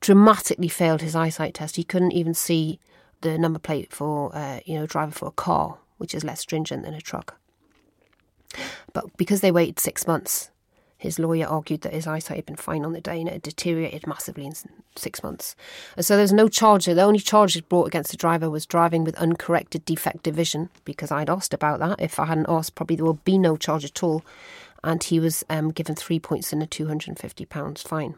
dramatically 0.00 0.68
failed 0.68 1.02
his 1.02 1.14
eyesight 1.14 1.52
test. 1.52 1.76
He 1.76 1.84
couldn't 1.84 2.12
even 2.12 2.32
see 2.32 2.80
the 3.20 3.36
number 3.36 3.58
plate 3.58 3.92
for, 3.92 4.34
uh, 4.34 4.60
you 4.64 4.78
know, 4.78 4.86
driver 4.86 5.12
for 5.12 5.28
a 5.28 5.32
car, 5.32 5.76
which 5.98 6.14
is 6.14 6.24
less 6.24 6.40
stringent 6.40 6.84
than 6.84 6.94
a 6.94 7.02
truck. 7.02 7.38
But 8.94 9.14
because 9.18 9.42
they 9.42 9.52
waited 9.52 9.78
six 9.78 10.06
months, 10.06 10.50
his 11.02 11.18
lawyer 11.18 11.46
argued 11.46 11.80
that 11.80 11.92
his 11.92 12.06
eyesight 12.06 12.36
had 12.36 12.46
been 12.46 12.54
fine 12.54 12.84
on 12.84 12.92
the 12.92 13.00
day 13.00 13.18
and 13.18 13.28
it 13.28 13.32
had 13.32 13.42
deteriorated 13.42 14.06
massively 14.06 14.46
in 14.46 14.52
six 14.94 15.20
months. 15.20 15.56
And 15.96 16.06
so 16.06 16.14
there 16.14 16.22
was 16.22 16.32
no 16.32 16.46
charge. 16.46 16.84
The 16.84 17.02
only 17.02 17.18
charge 17.18 17.60
brought 17.68 17.88
against 17.88 18.12
the 18.12 18.16
driver 18.16 18.48
was 18.48 18.66
driving 18.66 19.02
with 19.02 19.16
uncorrected 19.16 19.84
defective 19.84 20.36
vision, 20.36 20.70
because 20.84 21.10
I'd 21.10 21.28
asked 21.28 21.52
about 21.52 21.80
that. 21.80 22.00
If 22.00 22.20
I 22.20 22.26
hadn't 22.26 22.48
asked, 22.48 22.76
probably 22.76 22.94
there 22.94 23.04
would 23.04 23.24
be 23.24 23.36
no 23.36 23.56
charge 23.56 23.84
at 23.84 24.04
all. 24.04 24.24
And 24.84 25.02
he 25.02 25.18
was 25.18 25.42
um, 25.50 25.72
given 25.72 25.96
three 25.96 26.20
points 26.20 26.52
and 26.52 26.62
a 26.62 26.66
£250 26.68 27.82
fine. 27.82 28.14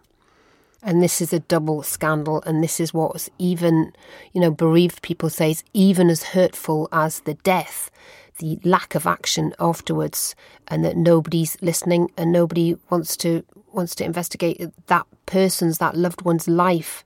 And 0.83 1.03
this 1.03 1.23
is 1.23 1.33
a 1.33 1.41
double 1.41 1.83
scandal, 1.83 2.43
and 2.43 2.63
this 2.63 2.79
is 2.81 2.93
what's 2.93 3.31
even, 3.39 3.95
you 4.35 4.43
know, 4.43 4.51
bereaved 4.51 5.01
people 5.01 5.31
say 5.31 5.53
is 5.53 5.65
even 5.73 6.11
as 6.11 6.23
hurtful 6.23 6.91
as 6.93 7.21
the 7.21 7.33
death 7.33 7.91
the 8.39 8.59
lack 8.65 8.95
of 8.95 9.07
action 9.07 9.55
afterwards 9.59 10.35
and 10.69 10.85
that 10.85 10.97
nobody's 10.97 11.57
listening 11.63 12.11
and 12.17 12.33
nobody 12.33 12.77
wants 12.91 13.17
to 13.19 13.45
wants 13.73 13.95
to 13.97 14.05
investigate 14.05 14.63
that 14.87 15.07
person's 15.27 15.79
that 15.79 15.97
loved 15.97 16.23
one's 16.23 16.47
life 16.47 17.05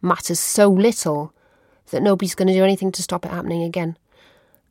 matters 0.00 0.40
so 0.40 0.68
little 0.68 1.32
that 1.90 2.02
nobody's 2.02 2.34
going 2.34 2.48
to 2.48 2.54
do 2.54 2.64
anything 2.64 2.92
to 2.92 3.02
stop 3.02 3.24
it 3.24 3.30
happening 3.30 3.62
again. 3.62 3.96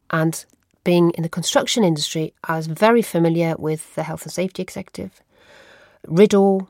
And 0.10 0.44
being 0.84 1.12
in 1.12 1.24
the 1.24 1.30
construction 1.30 1.84
industry 1.84 2.34
I 2.44 2.58
was 2.58 2.68
very 2.68 3.02
familiar 3.02 3.56
with 3.58 3.94
the 3.96 4.04
health 4.04 4.24
and 4.24 4.32
safety 4.32 4.62
executive. 4.62 5.22
RIDDOR, 6.08 6.68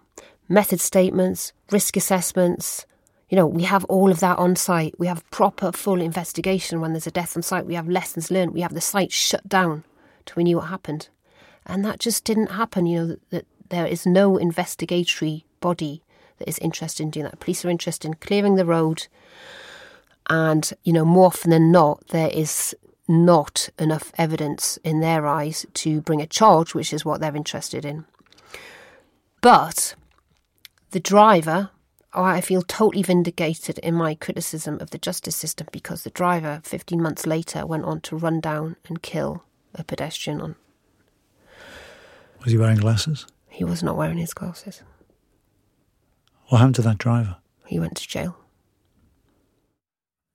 method 0.50 0.80
statements 0.80 1.54
risk 1.72 1.98
assessments 1.98 2.86
you 3.30 3.36
know, 3.36 3.46
we 3.46 3.64
have 3.64 3.84
all 3.86 4.12
of 4.12 4.20
that 4.22 4.38
on 4.38 4.56
site. 4.56 4.98
We 4.98 5.08
have 5.08 5.30
proper 5.32 5.72
full 5.72 6.02
investigation 6.02 6.80
when 6.80 6.94
there's 6.94 7.08
a 7.08 7.12
death 7.12 7.36
on 7.36 7.44
site. 7.44 7.66
We 7.66 7.76
have 7.76 7.90
lessons 7.90 8.32
learned. 8.32 8.54
We 8.54 8.62
have 8.62 8.74
the 8.74 8.82
site 8.82 9.12
shut 9.12 9.48
down 9.48 9.84
till 10.26 10.36
we 10.38 10.44
knew 10.46 10.58
what 10.58 10.68
happened. 10.68 11.10
And 11.66 11.84
that 11.84 12.00
just 12.00 12.24
didn't 12.24 12.52
happen. 12.52 12.86
You 12.86 13.00
know, 13.00 13.16
that, 13.32 13.46
there 13.70 13.86
is 13.86 14.06
no 14.06 14.38
investigatory 14.38 15.46
body 15.60 16.02
that 16.38 16.48
is 16.48 16.58
interested 16.60 17.04
in 17.04 17.10
doing 17.10 17.26
that. 17.26 17.40
Police 17.42 17.66
are 17.66 17.70
interested 17.70 18.08
in 18.08 18.14
clearing 18.16 18.56
the 18.56 18.66
road. 18.66 19.08
And, 20.30 20.72
you 20.84 20.94
know, 20.94 21.04
more 21.04 21.28
often 21.28 21.52
than 21.52 21.72
not, 21.72 22.08
there 22.08 22.30
is 22.30 22.74
not 23.10 23.70
enough 23.78 24.14
evidence 24.18 24.78
in 24.84 25.02
their 25.02 25.26
eyes 25.28 25.66
to 25.74 26.00
bring 26.02 26.22
a 26.22 26.28
charge, 26.28 26.74
which 26.74 26.94
is 26.94 27.04
what 27.04 27.20
they're 27.20 27.36
interested 27.36 27.84
in. 27.84 28.06
But 29.42 29.96
the 30.92 31.00
driver 31.00 31.72
Oh, 32.18 32.24
I 32.24 32.42
feel 32.42 32.64
totally 32.64 33.04
vindicated 33.04 33.78
in 33.78 33.94
my 33.94 34.16
criticism 34.16 34.80
of 34.82 34.90
the 34.90 34.98
justice 34.98 35.36
system 35.36 35.68
because 35.72 36.04
the 36.04 36.10
driver, 36.10 36.62
15 36.64 37.00
months 37.00 37.28
later, 37.28 37.64
went 37.64 37.86
on 37.86 38.02
to 38.02 38.16
run 38.18 38.40
down 38.40 38.76
and 38.88 39.04
kill 39.04 39.44
a 39.76 39.84
pedestrian 39.84 40.42
on. 40.42 40.56
Was 42.44 42.54
he 42.54 42.58
wearing 42.58 42.80
glasses? 42.80 43.28
He 43.48 43.64
was 43.64 43.84
not 43.84 43.98
wearing 43.98 44.18
his 44.18 44.34
glasses. 44.34 44.82
What 46.48 46.58
happened 46.58 46.74
to 46.78 46.82
that 46.82 46.98
driver? 46.98 47.38
He 47.68 47.80
went 47.80 47.98
to 47.98 48.08
jail. 48.08 48.36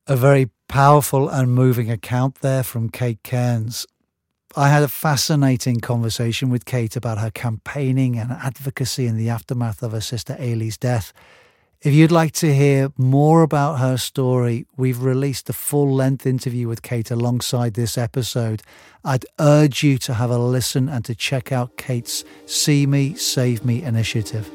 A 0.06 0.14
very 0.14 0.52
powerful 0.68 1.28
and 1.28 1.52
moving 1.52 1.90
account 1.90 2.36
there 2.36 2.62
from 2.62 2.90
Kate 2.90 3.24
Cairns. 3.24 3.88
I 4.54 4.68
had 4.68 4.84
a 4.84 4.88
fascinating 4.88 5.80
conversation 5.80 6.48
with 6.48 6.64
Kate 6.64 6.94
about 6.94 7.18
her 7.18 7.32
campaigning 7.32 8.20
and 8.20 8.30
advocacy 8.30 9.08
in 9.08 9.16
the 9.16 9.30
aftermath 9.30 9.82
of 9.82 9.90
her 9.90 10.00
sister 10.00 10.36
Eilidh's 10.38 10.78
death. 10.78 11.12
If 11.84 11.92
you'd 11.92 12.12
like 12.12 12.30
to 12.34 12.54
hear 12.54 12.92
more 12.96 13.42
about 13.42 13.80
her 13.80 13.96
story, 13.96 14.66
we've 14.76 15.02
released 15.02 15.50
a 15.50 15.52
full 15.52 15.92
length 15.92 16.24
interview 16.26 16.68
with 16.68 16.82
Kate 16.82 17.10
alongside 17.10 17.74
this 17.74 17.98
episode. 17.98 18.62
I'd 19.04 19.26
urge 19.40 19.82
you 19.82 19.98
to 19.98 20.14
have 20.14 20.30
a 20.30 20.38
listen 20.38 20.88
and 20.88 21.04
to 21.06 21.16
check 21.16 21.50
out 21.50 21.76
Kate's 21.76 22.22
See 22.46 22.86
Me, 22.86 23.14
Save 23.14 23.64
Me 23.64 23.82
initiative. 23.82 24.48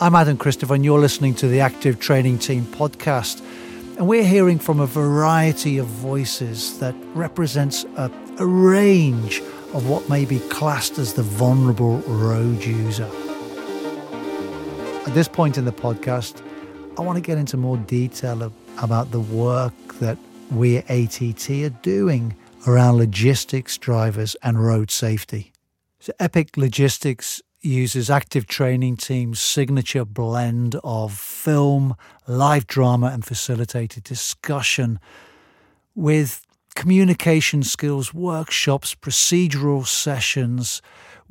I'm 0.00 0.14
Adam 0.14 0.38
Christopher, 0.38 0.74
and 0.74 0.86
you're 0.86 1.00
listening 1.00 1.34
to 1.34 1.46
the 1.46 1.60
Active 1.60 2.00
Training 2.00 2.38
Team 2.38 2.64
podcast. 2.64 3.42
And 3.98 4.08
we're 4.08 4.24
hearing 4.24 4.58
from 4.58 4.80
a 4.80 4.86
variety 4.86 5.76
of 5.76 5.86
voices 5.86 6.78
that 6.78 6.94
represents 7.12 7.84
a, 7.98 8.10
a 8.38 8.46
range 8.46 9.40
of 9.74 9.86
what 9.86 10.08
may 10.08 10.24
be 10.24 10.38
classed 10.48 10.96
as 10.96 11.12
the 11.12 11.22
vulnerable 11.22 11.98
road 12.06 12.64
user. 12.64 13.10
At 15.06 15.12
this 15.12 15.28
point 15.28 15.58
in 15.58 15.66
the 15.66 15.72
podcast, 15.72 16.42
I 16.98 17.02
want 17.02 17.16
to 17.16 17.20
get 17.20 17.36
into 17.36 17.58
more 17.58 17.76
detail 17.76 18.42
of, 18.42 18.54
about 18.82 19.10
the 19.10 19.20
work 19.20 19.74
that 20.00 20.16
we 20.50 20.78
at 20.78 20.90
ATT 20.90 21.50
are 21.50 21.78
doing 21.82 22.34
around 22.66 22.96
logistics 22.96 23.76
drivers 23.76 24.34
and 24.42 24.64
road 24.64 24.90
safety. 24.90 25.52
So 26.00 26.14
Epic 26.18 26.56
Logistics 26.56 27.42
uses 27.60 28.08
active 28.08 28.46
training 28.46 28.96
team's 28.96 29.40
signature 29.40 30.06
blend 30.06 30.76
of 30.82 31.12
film, 31.12 31.96
live 32.26 32.66
drama, 32.66 33.08
and 33.08 33.26
facilitated 33.26 34.04
discussion 34.04 34.98
with 35.94 36.46
communication 36.74 37.62
skills 37.62 38.14
workshops, 38.14 38.94
procedural 38.94 39.86
sessions, 39.86 40.80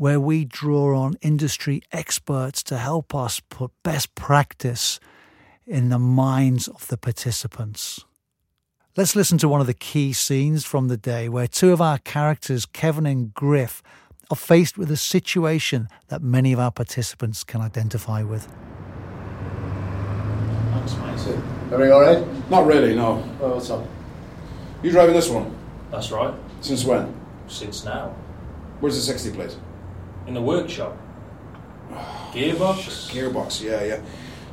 where 0.04 0.20
we 0.20 0.44
draw 0.44 1.00
on 1.00 1.16
industry 1.22 1.82
experts 1.94 2.62
to 2.62 2.78
help 2.78 3.16
us 3.16 3.40
put 3.40 3.72
best 3.84 4.14
practice 4.16 5.00
in 5.66 5.88
the 5.88 5.98
minds 5.98 6.68
of 6.68 6.86
the 6.90 6.98
participants. 6.98 8.04
Let's 8.98 9.16
listen 9.16 9.38
to 9.38 9.48
one 9.48 9.62
of 9.62 9.68
the 9.68 9.74
key 9.74 10.12
scenes 10.12 10.66
from 10.66 10.90
the 10.90 10.98
day 10.98 11.30
where 11.30 11.48
two 11.48 11.72
of 11.72 11.80
our 11.80 12.00
characters, 12.00 12.66
Kevin 12.66 13.06
and 13.06 13.34
Griff, 13.34 13.82
are 14.30 14.36
faced 14.36 14.78
with 14.78 14.92
a 14.92 14.98
situation 14.98 15.88
that 16.10 16.22
many 16.22 16.52
of 16.52 16.60
our 16.60 16.72
participants 16.72 17.46
can 17.46 17.62
identify 17.62 18.24
with. 18.24 18.52
Thanks, 20.72 20.96
mate. 21.28 21.40
Everything 21.72 21.94
all 21.94 22.02
right? 22.02 22.50
Not 22.50 22.66
really, 22.66 22.94
no. 22.94 23.26
Well, 23.40 23.54
what's 23.54 23.70
up? 23.70 23.88
You 24.84 24.92
driving 24.92 25.16
this 25.16 25.30
one? 25.30 25.56
That's 25.92 26.12
right. 26.12 26.34
Since 26.60 26.84
when? 26.84 27.16
Since 27.48 27.86
now. 27.86 28.14
Where's 28.82 28.98
the 28.98 29.02
60 29.02 29.32
plate? 29.32 29.56
In 30.28 30.34
the 30.34 30.42
workshop. 30.42 30.98
Gearbox? 32.32 33.12
Gearbox, 33.12 33.62
yeah, 33.62 33.84
yeah. 33.84 34.02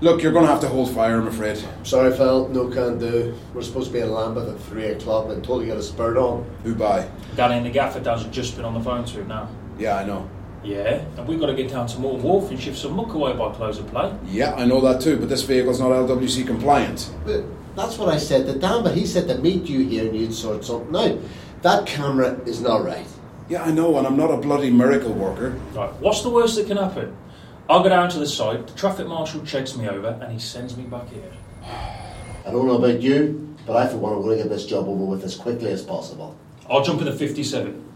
Look, 0.00 0.22
you're 0.22 0.32
going 0.32 0.46
to 0.46 0.50
have 0.50 0.62
to 0.62 0.68
hold 0.68 0.90
fire, 0.94 1.20
I'm 1.20 1.26
afraid. 1.26 1.62
Sorry, 1.82 2.10
Phil. 2.16 2.48
No 2.48 2.68
can 2.68 2.98
do. 2.98 3.34
We're 3.52 3.62
supposed 3.62 3.88
to 3.88 3.92
be 3.92 4.00
in 4.00 4.10
Lambeth 4.10 4.48
at 4.48 4.60
3 4.62 4.84
o'clock 4.86 5.28
and 5.28 5.44
totally 5.44 5.66
you 5.66 5.72
got 5.72 5.78
a 5.78 5.82
spurt 5.82 6.16
on. 6.16 6.50
Who 6.64 6.74
by? 6.74 7.08
Danny 7.36 7.58
in 7.58 7.64
the 7.64 7.70
gaffer 7.70 8.00
does 8.00 8.24
just 8.28 8.56
been 8.56 8.64
on 8.64 8.74
the 8.74 8.80
phone 8.80 9.04
to 9.04 9.20
him 9.20 9.28
now. 9.28 9.48
Yeah, 9.78 9.96
I 9.96 10.04
know. 10.04 10.28
Yeah, 10.62 11.04
and 11.16 11.26
we've 11.26 11.40
got 11.40 11.46
to 11.46 11.54
get 11.54 11.70
down 11.70 11.86
to 11.86 11.98
Morton 11.98 12.22
Wharf 12.22 12.50
and 12.50 12.60
shift 12.60 12.78
some 12.78 12.92
muck 12.92 13.14
away 13.14 13.32
by 13.34 13.52
close 13.52 13.78
of 13.78 13.86
play. 13.88 14.14
Yeah, 14.26 14.54
I 14.54 14.64
know 14.66 14.80
that 14.80 15.00
too, 15.00 15.18
but 15.18 15.28
this 15.28 15.42
vehicle's 15.42 15.80
not 15.80 15.90
LWC 15.90 16.46
compliant. 16.46 17.12
But 17.24 17.44
that's 17.76 17.96
what 17.96 18.08
I 18.08 18.18
said 18.18 18.46
to 18.46 18.58
Dan, 18.58 18.82
but 18.82 18.94
he 18.94 19.06
said 19.06 19.28
to 19.28 19.38
meet 19.38 19.66
you 19.66 19.86
here 19.86 20.06
and 20.08 20.18
you'd 20.18 20.34
sort 20.34 20.64
something 20.64 20.94
out. 20.96 21.18
That 21.62 21.86
camera 21.86 22.40
is 22.46 22.60
not 22.60 22.84
right. 22.84 23.06
Yeah, 23.50 23.64
I 23.64 23.72
know, 23.72 23.98
and 23.98 24.06
I'm 24.06 24.16
not 24.16 24.30
a 24.30 24.36
bloody 24.36 24.70
miracle 24.70 25.12
worker. 25.12 25.50
Right, 25.74 25.92
what's 25.94 26.22
the 26.22 26.30
worst 26.30 26.54
that 26.54 26.68
can 26.68 26.76
happen? 26.76 27.16
I'll 27.68 27.82
go 27.82 27.88
down 27.88 28.08
to 28.10 28.20
the 28.20 28.26
site, 28.26 28.68
the 28.68 28.74
traffic 28.74 29.08
marshal 29.08 29.44
checks 29.44 29.76
me 29.76 29.88
over, 29.88 30.16
and 30.22 30.32
he 30.32 30.38
sends 30.38 30.76
me 30.76 30.84
back 30.84 31.08
here. 31.08 31.32
I 31.64 32.52
don't 32.52 32.68
know 32.68 32.76
about 32.76 33.02
you, 33.02 33.56
but 33.66 33.74
I 33.74 33.88
for 33.88 33.96
one 33.96 34.12
am 34.12 34.22
going 34.22 34.36
to 34.36 34.44
get 34.44 34.50
this 34.50 34.66
job 34.66 34.86
over 34.86 35.04
with 35.04 35.24
as 35.24 35.34
quickly 35.34 35.72
as 35.72 35.82
possible. 35.82 36.36
I'll 36.70 36.84
jump 36.84 37.00
in 37.00 37.06
the 37.06 37.12
57. 37.12 37.89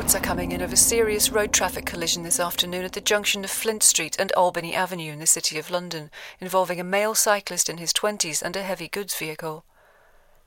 Reports 0.00 0.14
are 0.14 0.20
coming 0.20 0.52
in 0.52 0.62
of 0.62 0.72
a 0.72 0.78
serious 0.78 1.30
road 1.30 1.52
traffic 1.52 1.84
collision 1.84 2.22
this 2.22 2.40
afternoon 2.40 2.86
at 2.86 2.94
the 2.94 3.02
junction 3.02 3.44
of 3.44 3.50
Flint 3.50 3.82
Street 3.82 4.16
and 4.18 4.32
Albany 4.32 4.74
Avenue 4.74 5.12
in 5.12 5.18
the 5.18 5.26
City 5.26 5.58
of 5.58 5.70
London, 5.70 6.10
involving 6.40 6.80
a 6.80 6.84
male 6.84 7.14
cyclist 7.14 7.68
in 7.68 7.76
his 7.76 7.92
20s 7.92 8.40
and 8.40 8.56
a 8.56 8.62
heavy 8.62 8.88
goods 8.88 9.14
vehicle. 9.14 9.66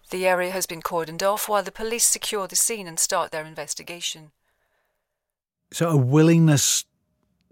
The 0.10 0.26
area 0.26 0.50
has 0.50 0.66
been 0.66 0.82
cordoned 0.82 1.22
off 1.22 1.48
while 1.48 1.62
the 1.62 1.72
police 1.72 2.04
secure 2.04 2.48
the 2.48 2.56
scene 2.56 2.88
and 2.88 2.98
start 2.98 3.30
their 3.30 3.46
investigation. 3.46 4.32
So, 5.72 5.88
a 5.88 5.98
willingness 5.98 6.86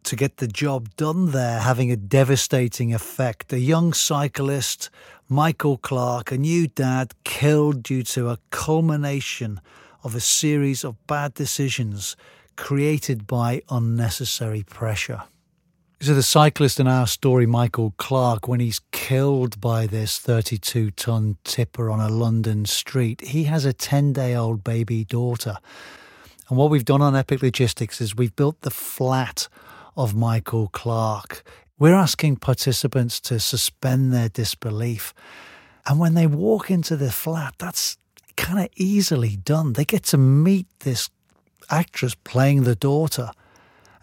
to 0.02 0.16
get 0.16 0.38
the 0.38 0.48
job 0.48 0.96
done 0.96 1.30
there, 1.30 1.60
having 1.60 1.92
a 1.92 1.98
devastating 1.98 2.96
effect. 2.96 3.54
A 3.54 3.60
young 3.60 3.94
cyclist, 3.94 4.90
Michael 5.30 5.78
Clark, 5.78 6.32
a 6.32 6.38
new 6.40 6.66
dad, 6.66 7.14
killed 7.24 7.84
due 7.84 8.02
to 8.02 8.30
a 8.30 8.40
culmination 8.50 9.62
of 10.04 10.16
a 10.16 10.20
series 10.20 10.84
of 10.84 10.96
bad 11.08 11.34
decisions 11.34 12.16
created 12.56 13.28
by 13.28 13.62
unnecessary 13.70 14.64
pressure. 14.64 15.24
So, 16.00 16.16
the 16.16 16.24
cyclist 16.24 16.80
in 16.80 16.88
our 16.88 17.06
story, 17.06 17.46
Michael 17.46 17.94
Clark, 17.98 18.48
when 18.48 18.60
he's 18.60 18.82
killed 18.92 19.62
by 19.62 19.86
this 19.86 20.18
32 20.18 20.90
ton 20.92 21.38
tipper 21.44 21.92
on 21.92 22.00
a 22.00 22.10
London 22.10 22.66
street, 22.66 23.22
he 23.22 23.44
has 23.44 23.66
a 23.66 23.74
10 23.74 24.12
day 24.12 24.36
old 24.36 24.64
baby 24.64 25.06
daughter. 25.06 25.58
And 26.50 26.58
what 26.58 26.72
we've 26.72 26.86
done 26.86 27.04
on 27.04 27.16
Epic 27.16 27.44
Logistics 27.44 28.02
is 28.02 28.16
we've 28.16 28.36
built 28.36 28.62
the 28.62 28.72
flat 28.72 29.48
of 29.96 30.16
Michael 30.16 30.70
Clark. 30.70 31.44
We're 31.78 31.94
asking 31.94 32.38
participants 32.38 33.20
to 33.22 33.40
suspend 33.40 34.12
their 34.12 34.30
disbelief. 34.30 35.14
And 35.86 36.00
when 36.00 36.16
they 36.16 36.28
walk 36.28 36.72
into 36.72 36.96
the 36.96 37.12
flat, 37.12 37.54
that's 37.60 37.98
kind 38.36 38.60
of 38.60 38.70
easily 38.76 39.36
done. 39.36 39.74
They 39.74 39.86
get 39.86 40.04
to 40.06 40.18
meet 40.18 40.68
this 40.82 41.10
actress 41.70 42.16
playing 42.16 42.64
the 42.64 42.76
daughter 42.76 43.32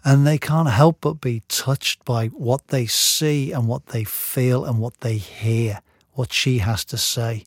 and 0.03 0.25
they 0.25 0.37
can't 0.37 0.69
help 0.69 0.99
but 1.01 1.21
be 1.21 1.43
touched 1.47 2.05
by 2.05 2.27
what 2.27 2.67
they 2.69 2.85
see 2.85 3.51
and 3.51 3.67
what 3.67 3.87
they 3.87 4.03
feel 4.03 4.65
and 4.65 4.79
what 4.79 4.99
they 5.01 5.17
hear, 5.17 5.81
what 6.13 6.31
she 6.31 6.59
has 6.59 6.85
to 6.85 6.97
say. 6.97 7.43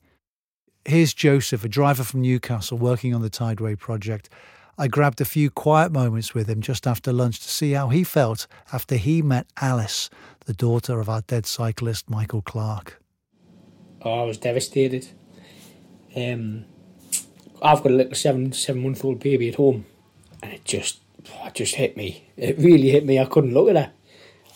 Here's 0.85 1.15
Joseph, 1.15 1.65
a 1.65 1.69
driver 1.69 2.05
from 2.05 2.23
Newcastle 2.23 2.77
working 2.77 3.15
on 3.15 3.23
the 3.23 3.31
Tideway 3.31 3.79
project. 3.79 4.29
I 4.77 4.89
grabbed 4.89 5.21
a 5.21 5.25
few 5.25 5.51
quiet 5.51 5.93
moments 5.93 6.35
with 6.35 6.49
him 6.49 6.61
just 6.61 6.87
after 6.87 7.13
lunch 7.13 7.41
to 7.41 7.49
see 7.49 7.73
how 7.73 7.89
he 7.89 8.05
felt 8.05 8.47
after 8.73 8.97
he 8.97 9.23
met 9.23 9.47
Alice, 9.61 10.11
the 10.47 10.55
daughter 10.55 10.99
of 10.99 11.09
our 11.09 11.21
dead 11.23 11.47
cyclist 11.47 12.11
Michael 12.11 12.43
Clark. 12.43 13.01
Oh, 14.03 14.23
I 14.23 14.25
was 14.25 14.39
devastated. 14.39 15.09
Um, 16.17 16.65
I've 17.63 17.83
got 17.83 17.93
a 17.93 17.95
little 17.95 18.15
seven 18.15 18.53
seven 18.53 18.83
month 18.83 19.05
old 19.05 19.21
baby 19.21 19.49
at 19.49 19.55
home, 19.55 19.87
and 20.43 20.53
it 20.53 20.65
just 20.65 21.01
oh, 21.35 21.47
it 21.47 21.55
just 21.55 21.77
hit 21.77 21.97
me. 21.97 22.29
It 22.37 22.59
really 22.59 22.91
hit 22.91 23.07
me. 23.07 23.19
I 23.19 23.25
couldn't 23.25 23.55
look 23.55 23.69
at 23.69 23.77
her. 23.77 23.93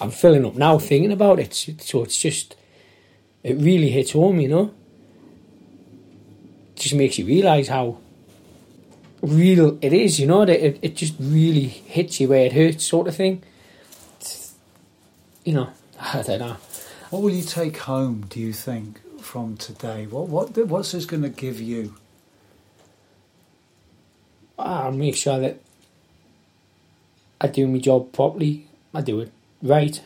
I'm 0.01 0.11
filling 0.11 0.45
up 0.45 0.55
now 0.55 0.79
thinking 0.79 1.13
about 1.13 1.39
it. 1.39 1.55
So 1.55 2.03
it's 2.03 2.19
just, 2.19 2.55
it 3.43 3.57
really 3.57 3.91
hits 3.91 4.13
home, 4.13 4.41
you 4.41 4.49
know. 4.49 4.75
It 6.75 6.81
just 6.81 6.95
makes 6.95 7.19
you 7.19 7.25
realise 7.25 7.69
how 7.69 7.99
real 9.23 9.79
it 9.81 9.93
is, 9.93 10.21
you 10.21 10.27
know. 10.27 10.45
That 10.45 10.65
it, 10.65 10.79
it 10.83 10.97
just 10.97 11.15
really 11.19 11.67
hits 11.67 12.21
you 12.21 12.29
where 12.29 12.47
it 12.47 12.53
hurts, 12.53 12.85
sort 12.85 13.09
of 13.09 13.17
thing. 13.17 13.43
It's, 14.21 14.55
you 15.45 15.55
know, 15.55 15.71
I 16.01 16.23
don't 16.23 16.41
know. 16.41 16.57
What 17.11 17.23
will 17.23 17.31
you 17.31 17.45
take 17.45 17.79
home, 17.79 18.27
do 18.29 18.41
you 18.41 18.53
think, 18.53 19.01
from 19.21 19.57
today? 19.57 20.07
What 20.07 20.29
what 20.29 20.57
what's 20.67 20.93
this 20.93 21.07
going 21.07 21.23
to 21.23 21.31
give 21.31 21.61
you? 21.61 21.95
I'll 24.59 24.93
make 24.93 25.17
sure 25.17 25.39
that 25.39 25.61
I 27.41 27.49
do 27.49 27.67
my 27.67 27.79
job 27.79 28.13
properly. 28.13 28.67
I 28.95 29.03
do 29.03 29.21
it 29.21 29.33
right. 29.63 30.03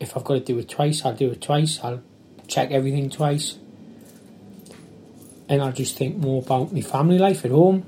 If 0.00 0.16
I've 0.16 0.24
got 0.24 0.34
to 0.34 0.40
do 0.40 0.58
it 0.58 0.68
twice, 0.68 1.04
I'll 1.04 1.14
do 1.14 1.30
it 1.30 1.42
twice. 1.42 1.80
I'll 1.82 2.02
check 2.48 2.70
everything 2.70 3.10
twice. 3.10 3.58
And 5.48 5.60
I'll 5.60 5.72
just 5.72 5.96
think 5.96 6.16
more 6.16 6.42
about 6.42 6.72
my 6.72 6.80
family 6.80 7.18
life 7.18 7.44
at 7.44 7.50
home 7.50 7.84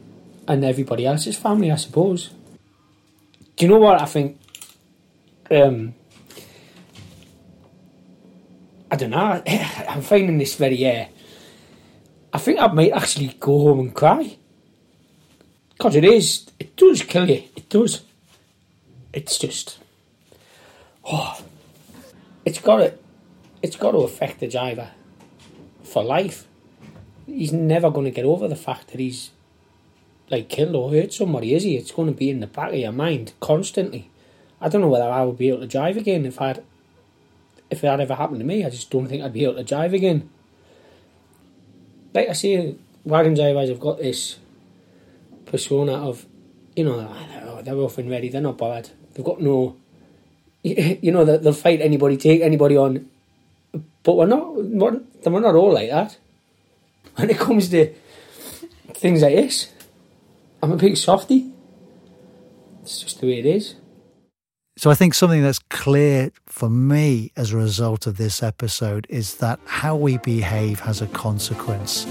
and 0.47 0.65
everybody 0.65 1.07
else's 1.07 1.37
family, 1.37 1.71
I 1.71 1.77
suppose. 1.77 2.31
Do 3.57 3.65
you 3.65 3.69
know 3.69 3.79
what 3.79 4.01
I 4.01 4.05
think? 4.05 4.39
Um, 5.51 5.95
I 8.91 8.97
don't 8.97 9.11
know. 9.11 9.43
I'm 9.89 10.03
finding 10.03 10.37
this 10.37 10.57
very. 10.57 10.85
Uh, 10.87 11.07
I 12.33 12.39
think 12.39 12.61
I 12.61 12.67
might 12.67 12.93
actually 12.93 13.29
go 13.41 13.59
home 13.61 13.81
and 13.81 13.95
cry 13.95 14.37
because 15.77 15.97
it 15.97 16.05
is. 16.05 16.47
It 16.59 16.77
does 16.77 17.03
kill 17.03 17.29
you. 17.29 17.45
It 17.57 17.69
does 17.69 18.03
it's 19.15 19.39
just 19.39 19.79
oh 21.05 21.41
it's 22.45 22.61
got 22.61 22.79
to 22.79 22.95
it's 23.63 23.77
got 23.77 23.93
to 23.93 23.99
affect 23.99 24.41
the 24.41 24.49
driver 24.49 24.91
for 25.83 26.05
life. 26.05 26.47
He's 27.27 27.53
never 27.53 27.91
going 27.91 28.05
to 28.05 28.11
get 28.11 28.27
over 28.27 28.47
the 28.47 28.57
fact 28.57 28.89
that 28.89 29.01
he's 29.01 29.31
like 30.31 30.51
killed 30.51 30.75
or 30.75 30.91
hurt 30.91 31.15
somebody, 31.15 31.55
is 31.55 31.63
he? 31.63 31.77
It's 31.77 31.93
going 31.93 32.09
to 32.09 32.15
be 32.15 32.29
in 32.29 32.41
the 32.41 32.47
back 32.47 32.71
of 32.71 32.79
your 32.79 32.93
mind 32.93 33.33
constantly. 33.41 34.11
I 34.61 34.69
don't 34.69 34.83
know 34.83 34.89
whether 34.89 35.09
I 35.09 35.25
would 35.25 35.39
be 35.39 35.49
able 35.49 35.61
to 35.61 35.67
drive 35.67 35.97
again 35.97 36.27
if 36.27 36.41
I'd 36.41 36.63
if 37.71 37.81
that 37.81 38.01
ever 38.01 38.15
happened 38.15 38.41
to 38.41 38.47
me. 38.47 38.65
I 38.65 38.71
just 38.71 38.91
don't 38.91 39.07
think 39.07 39.23
I'd 39.23 39.33
be 39.33 39.45
able 39.45 39.55
to 39.55 39.65
drive 39.65 39.95
again. 39.95 40.29
Like 42.13 42.29
I 42.29 42.35
say, 42.35 42.75
wagon 43.05 43.35
drivers 43.35 43.71
have 43.71 43.81
got 43.81 43.99
this 43.99 44.39
persona 45.55 45.93
of, 45.93 46.27
you 46.75 46.83
know, 46.83 46.97
they're 47.63 47.77
rough 47.77 47.99
and 47.99 48.11
ready. 48.11 48.29
They're 48.29 48.41
not 48.41 48.59
bothered. 48.59 48.91
They've 49.13 49.25
got 49.25 49.41
no, 49.41 49.77
you 50.65 51.13
know, 51.13 51.25
they'll 51.25 51.53
fight 51.53 51.81
anybody, 51.81 52.17
take 52.17 52.43
anybody 52.43 52.77
on. 52.77 53.09
But 54.03 54.17
we're 54.17 54.27
not, 54.27 54.57
we're, 54.57 55.01
we're 55.25 55.41
not 55.41 55.55
all 55.55 55.73
like 55.73 55.91
that. 55.91 56.19
When 57.15 57.31
it 57.31 57.39
comes 57.39 57.69
to 57.69 57.95
things 58.95 59.23
like 59.23 59.37
this, 59.37 59.73
I'm 60.61 60.73
a 60.73 60.77
big 60.77 60.97
softy. 60.97 61.53
It's 62.83 63.01
just 63.03 63.21
the 63.21 63.29
way 63.29 63.39
it 63.39 63.47
is. 63.47 63.77
So 64.77 64.91
I 64.91 64.95
think 64.95 65.15
something 65.15 65.43
that's 65.43 65.61
clear 65.61 66.33
for 66.47 66.69
me 66.69 67.31
as 67.37 67.53
a 67.53 67.57
result 67.57 68.09
of 68.09 68.17
this 68.17 68.43
episode 68.43 69.07
is 69.09 69.37
that 69.37 69.61
how 69.67 69.95
we 69.95 70.19
behave 70.19 70.81
has 70.81 71.01
a 71.01 71.07
consequence. 71.07 72.07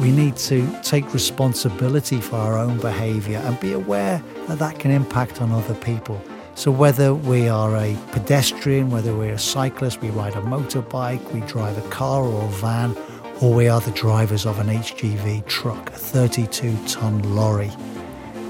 We 0.00 0.10
need 0.12 0.36
to 0.36 0.66
take 0.82 1.12
responsibility 1.12 2.20
for 2.20 2.36
our 2.36 2.56
own 2.56 2.78
behaviour 2.78 3.38
and 3.38 3.58
be 3.58 3.72
aware 3.72 4.22
that 4.46 4.58
that 4.58 4.78
can 4.78 4.90
impact 4.90 5.42
on 5.42 5.50
other 5.50 5.74
people. 5.74 6.20
So, 6.54 6.70
whether 6.70 7.14
we 7.14 7.48
are 7.48 7.76
a 7.76 7.96
pedestrian, 8.12 8.90
whether 8.90 9.14
we're 9.14 9.34
a 9.34 9.38
cyclist, 9.38 10.00
we 10.00 10.10
ride 10.10 10.34
a 10.34 10.40
motorbike, 10.40 11.32
we 11.32 11.40
drive 11.42 11.78
a 11.78 11.88
car 11.90 12.22
or 12.22 12.44
a 12.44 12.48
van, 12.48 12.96
or 13.40 13.54
we 13.54 13.68
are 13.68 13.80
the 13.80 13.92
drivers 13.92 14.46
of 14.46 14.58
an 14.58 14.68
HGV 14.68 15.46
truck, 15.46 15.90
a 15.90 15.92
32 15.92 16.76
ton 16.86 17.34
lorry, 17.34 17.70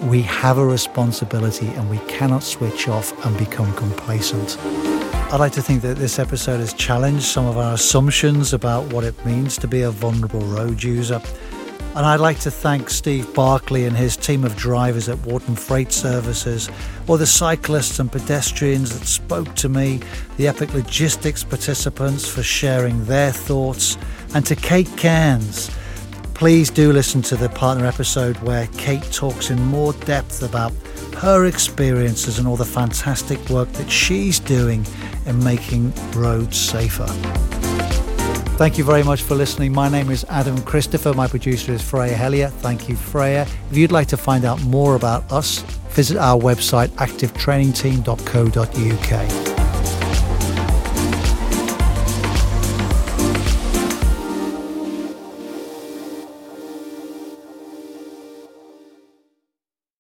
we 0.03 0.23
have 0.23 0.59
a 0.59 0.65
responsibility 0.65 1.67
and 1.67 1.91
we 1.91 1.99
cannot 2.07 2.43
switch 2.43 2.89
off 2.89 3.13
and 3.27 3.37
become 3.37 3.73
complacent. 3.75 4.57
I'd 5.31 5.41
like 5.41 5.53
to 5.53 5.63
think 5.63 5.83
that 5.83 5.99
this 5.99 6.19
episode 6.19 6.59
has 6.61 6.73
challenged 6.73 7.25
some 7.25 7.45
of 7.45 7.59
our 7.59 7.75
assumptions 7.75 8.55
about 8.55 8.91
what 8.95 9.05
it 9.05 9.27
means 9.27 9.59
to 9.59 9.69
be 9.69 9.83
a 9.83 9.91
vulnerable 9.91 10.41
road 10.41 10.83
user. 10.83 11.21
And 11.95 12.07
I'd 12.07 12.19
like 12.19 12.41
to 12.41 12.51
thank 12.51 12.89
Steve 12.89 13.35
Barclay 13.35 13.85
and 13.85 13.95
his 13.95 14.17
team 14.17 14.43
of 14.43 14.57
drivers 14.57 15.07
at 15.07 15.19
Wharton 15.27 15.55
Freight 15.55 15.93
Services, 15.93 16.71
or 17.07 17.19
the 17.19 17.27
cyclists 17.27 17.99
and 17.99 18.11
pedestrians 18.11 18.99
that 18.99 19.07
spoke 19.07 19.55
to 19.57 19.69
me, 19.69 20.01
the 20.39 20.49
Epic 20.49 20.73
Logistics 20.73 21.45
participants 21.45 22.27
for 22.27 22.43
sharing 22.43 23.05
their 23.05 23.31
thoughts, 23.31 23.99
and 24.35 24.47
to 24.47 24.57
Kate 24.57 24.91
Cairns. 24.97 25.71
Please 26.33 26.71
do 26.71 26.91
listen 26.91 27.21
to 27.21 27.37
the 27.37 27.51
partner 27.51 27.85
episode 27.85 28.39
where 28.39 28.67
Kate 28.79 29.03
talks 29.13 29.51
in 29.51 29.63
more 29.67 29.93
depth 29.93 30.43
about 30.43 30.73
her 31.19 31.47
experiences 31.47 32.39
and 32.39 32.47
all 32.47 32.57
the 32.57 32.65
fantastic 32.65 33.41
work 33.51 33.71
that 33.73 33.91
she's 33.91 34.39
doing 34.39 34.87
in 35.27 35.43
making 35.43 35.93
roads 36.13 36.57
safer. 36.57 37.09
Thank 38.57 38.79
you 38.79 38.85
very 38.85 39.03
much 39.03 39.23
for 39.23 39.35
listening. 39.35 39.73
My 39.73 39.89
name 39.89 40.11
is 40.11 40.25
Adam 40.29 40.61
Christopher. 40.63 41.15
My 41.15 41.27
producer 41.29 41.73
is 41.73 41.83
Freya 41.83 42.15
Hellier. 42.15 42.51
Thank 42.51 42.89
you, 42.89 42.97
Freya. 42.97 43.47
If 43.71 43.77
you'd 43.77 43.93
like 43.93 44.09
to 44.09 44.17
find 44.17 44.45
out 44.45 44.61
more 44.63 44.97
about 44.97 45.31
us, 45.31 45.61
visit 45.91 46.17
our 46.17 46.41
website 46.41 46.89
activetrainingteam.co.uk. 46.89 49.48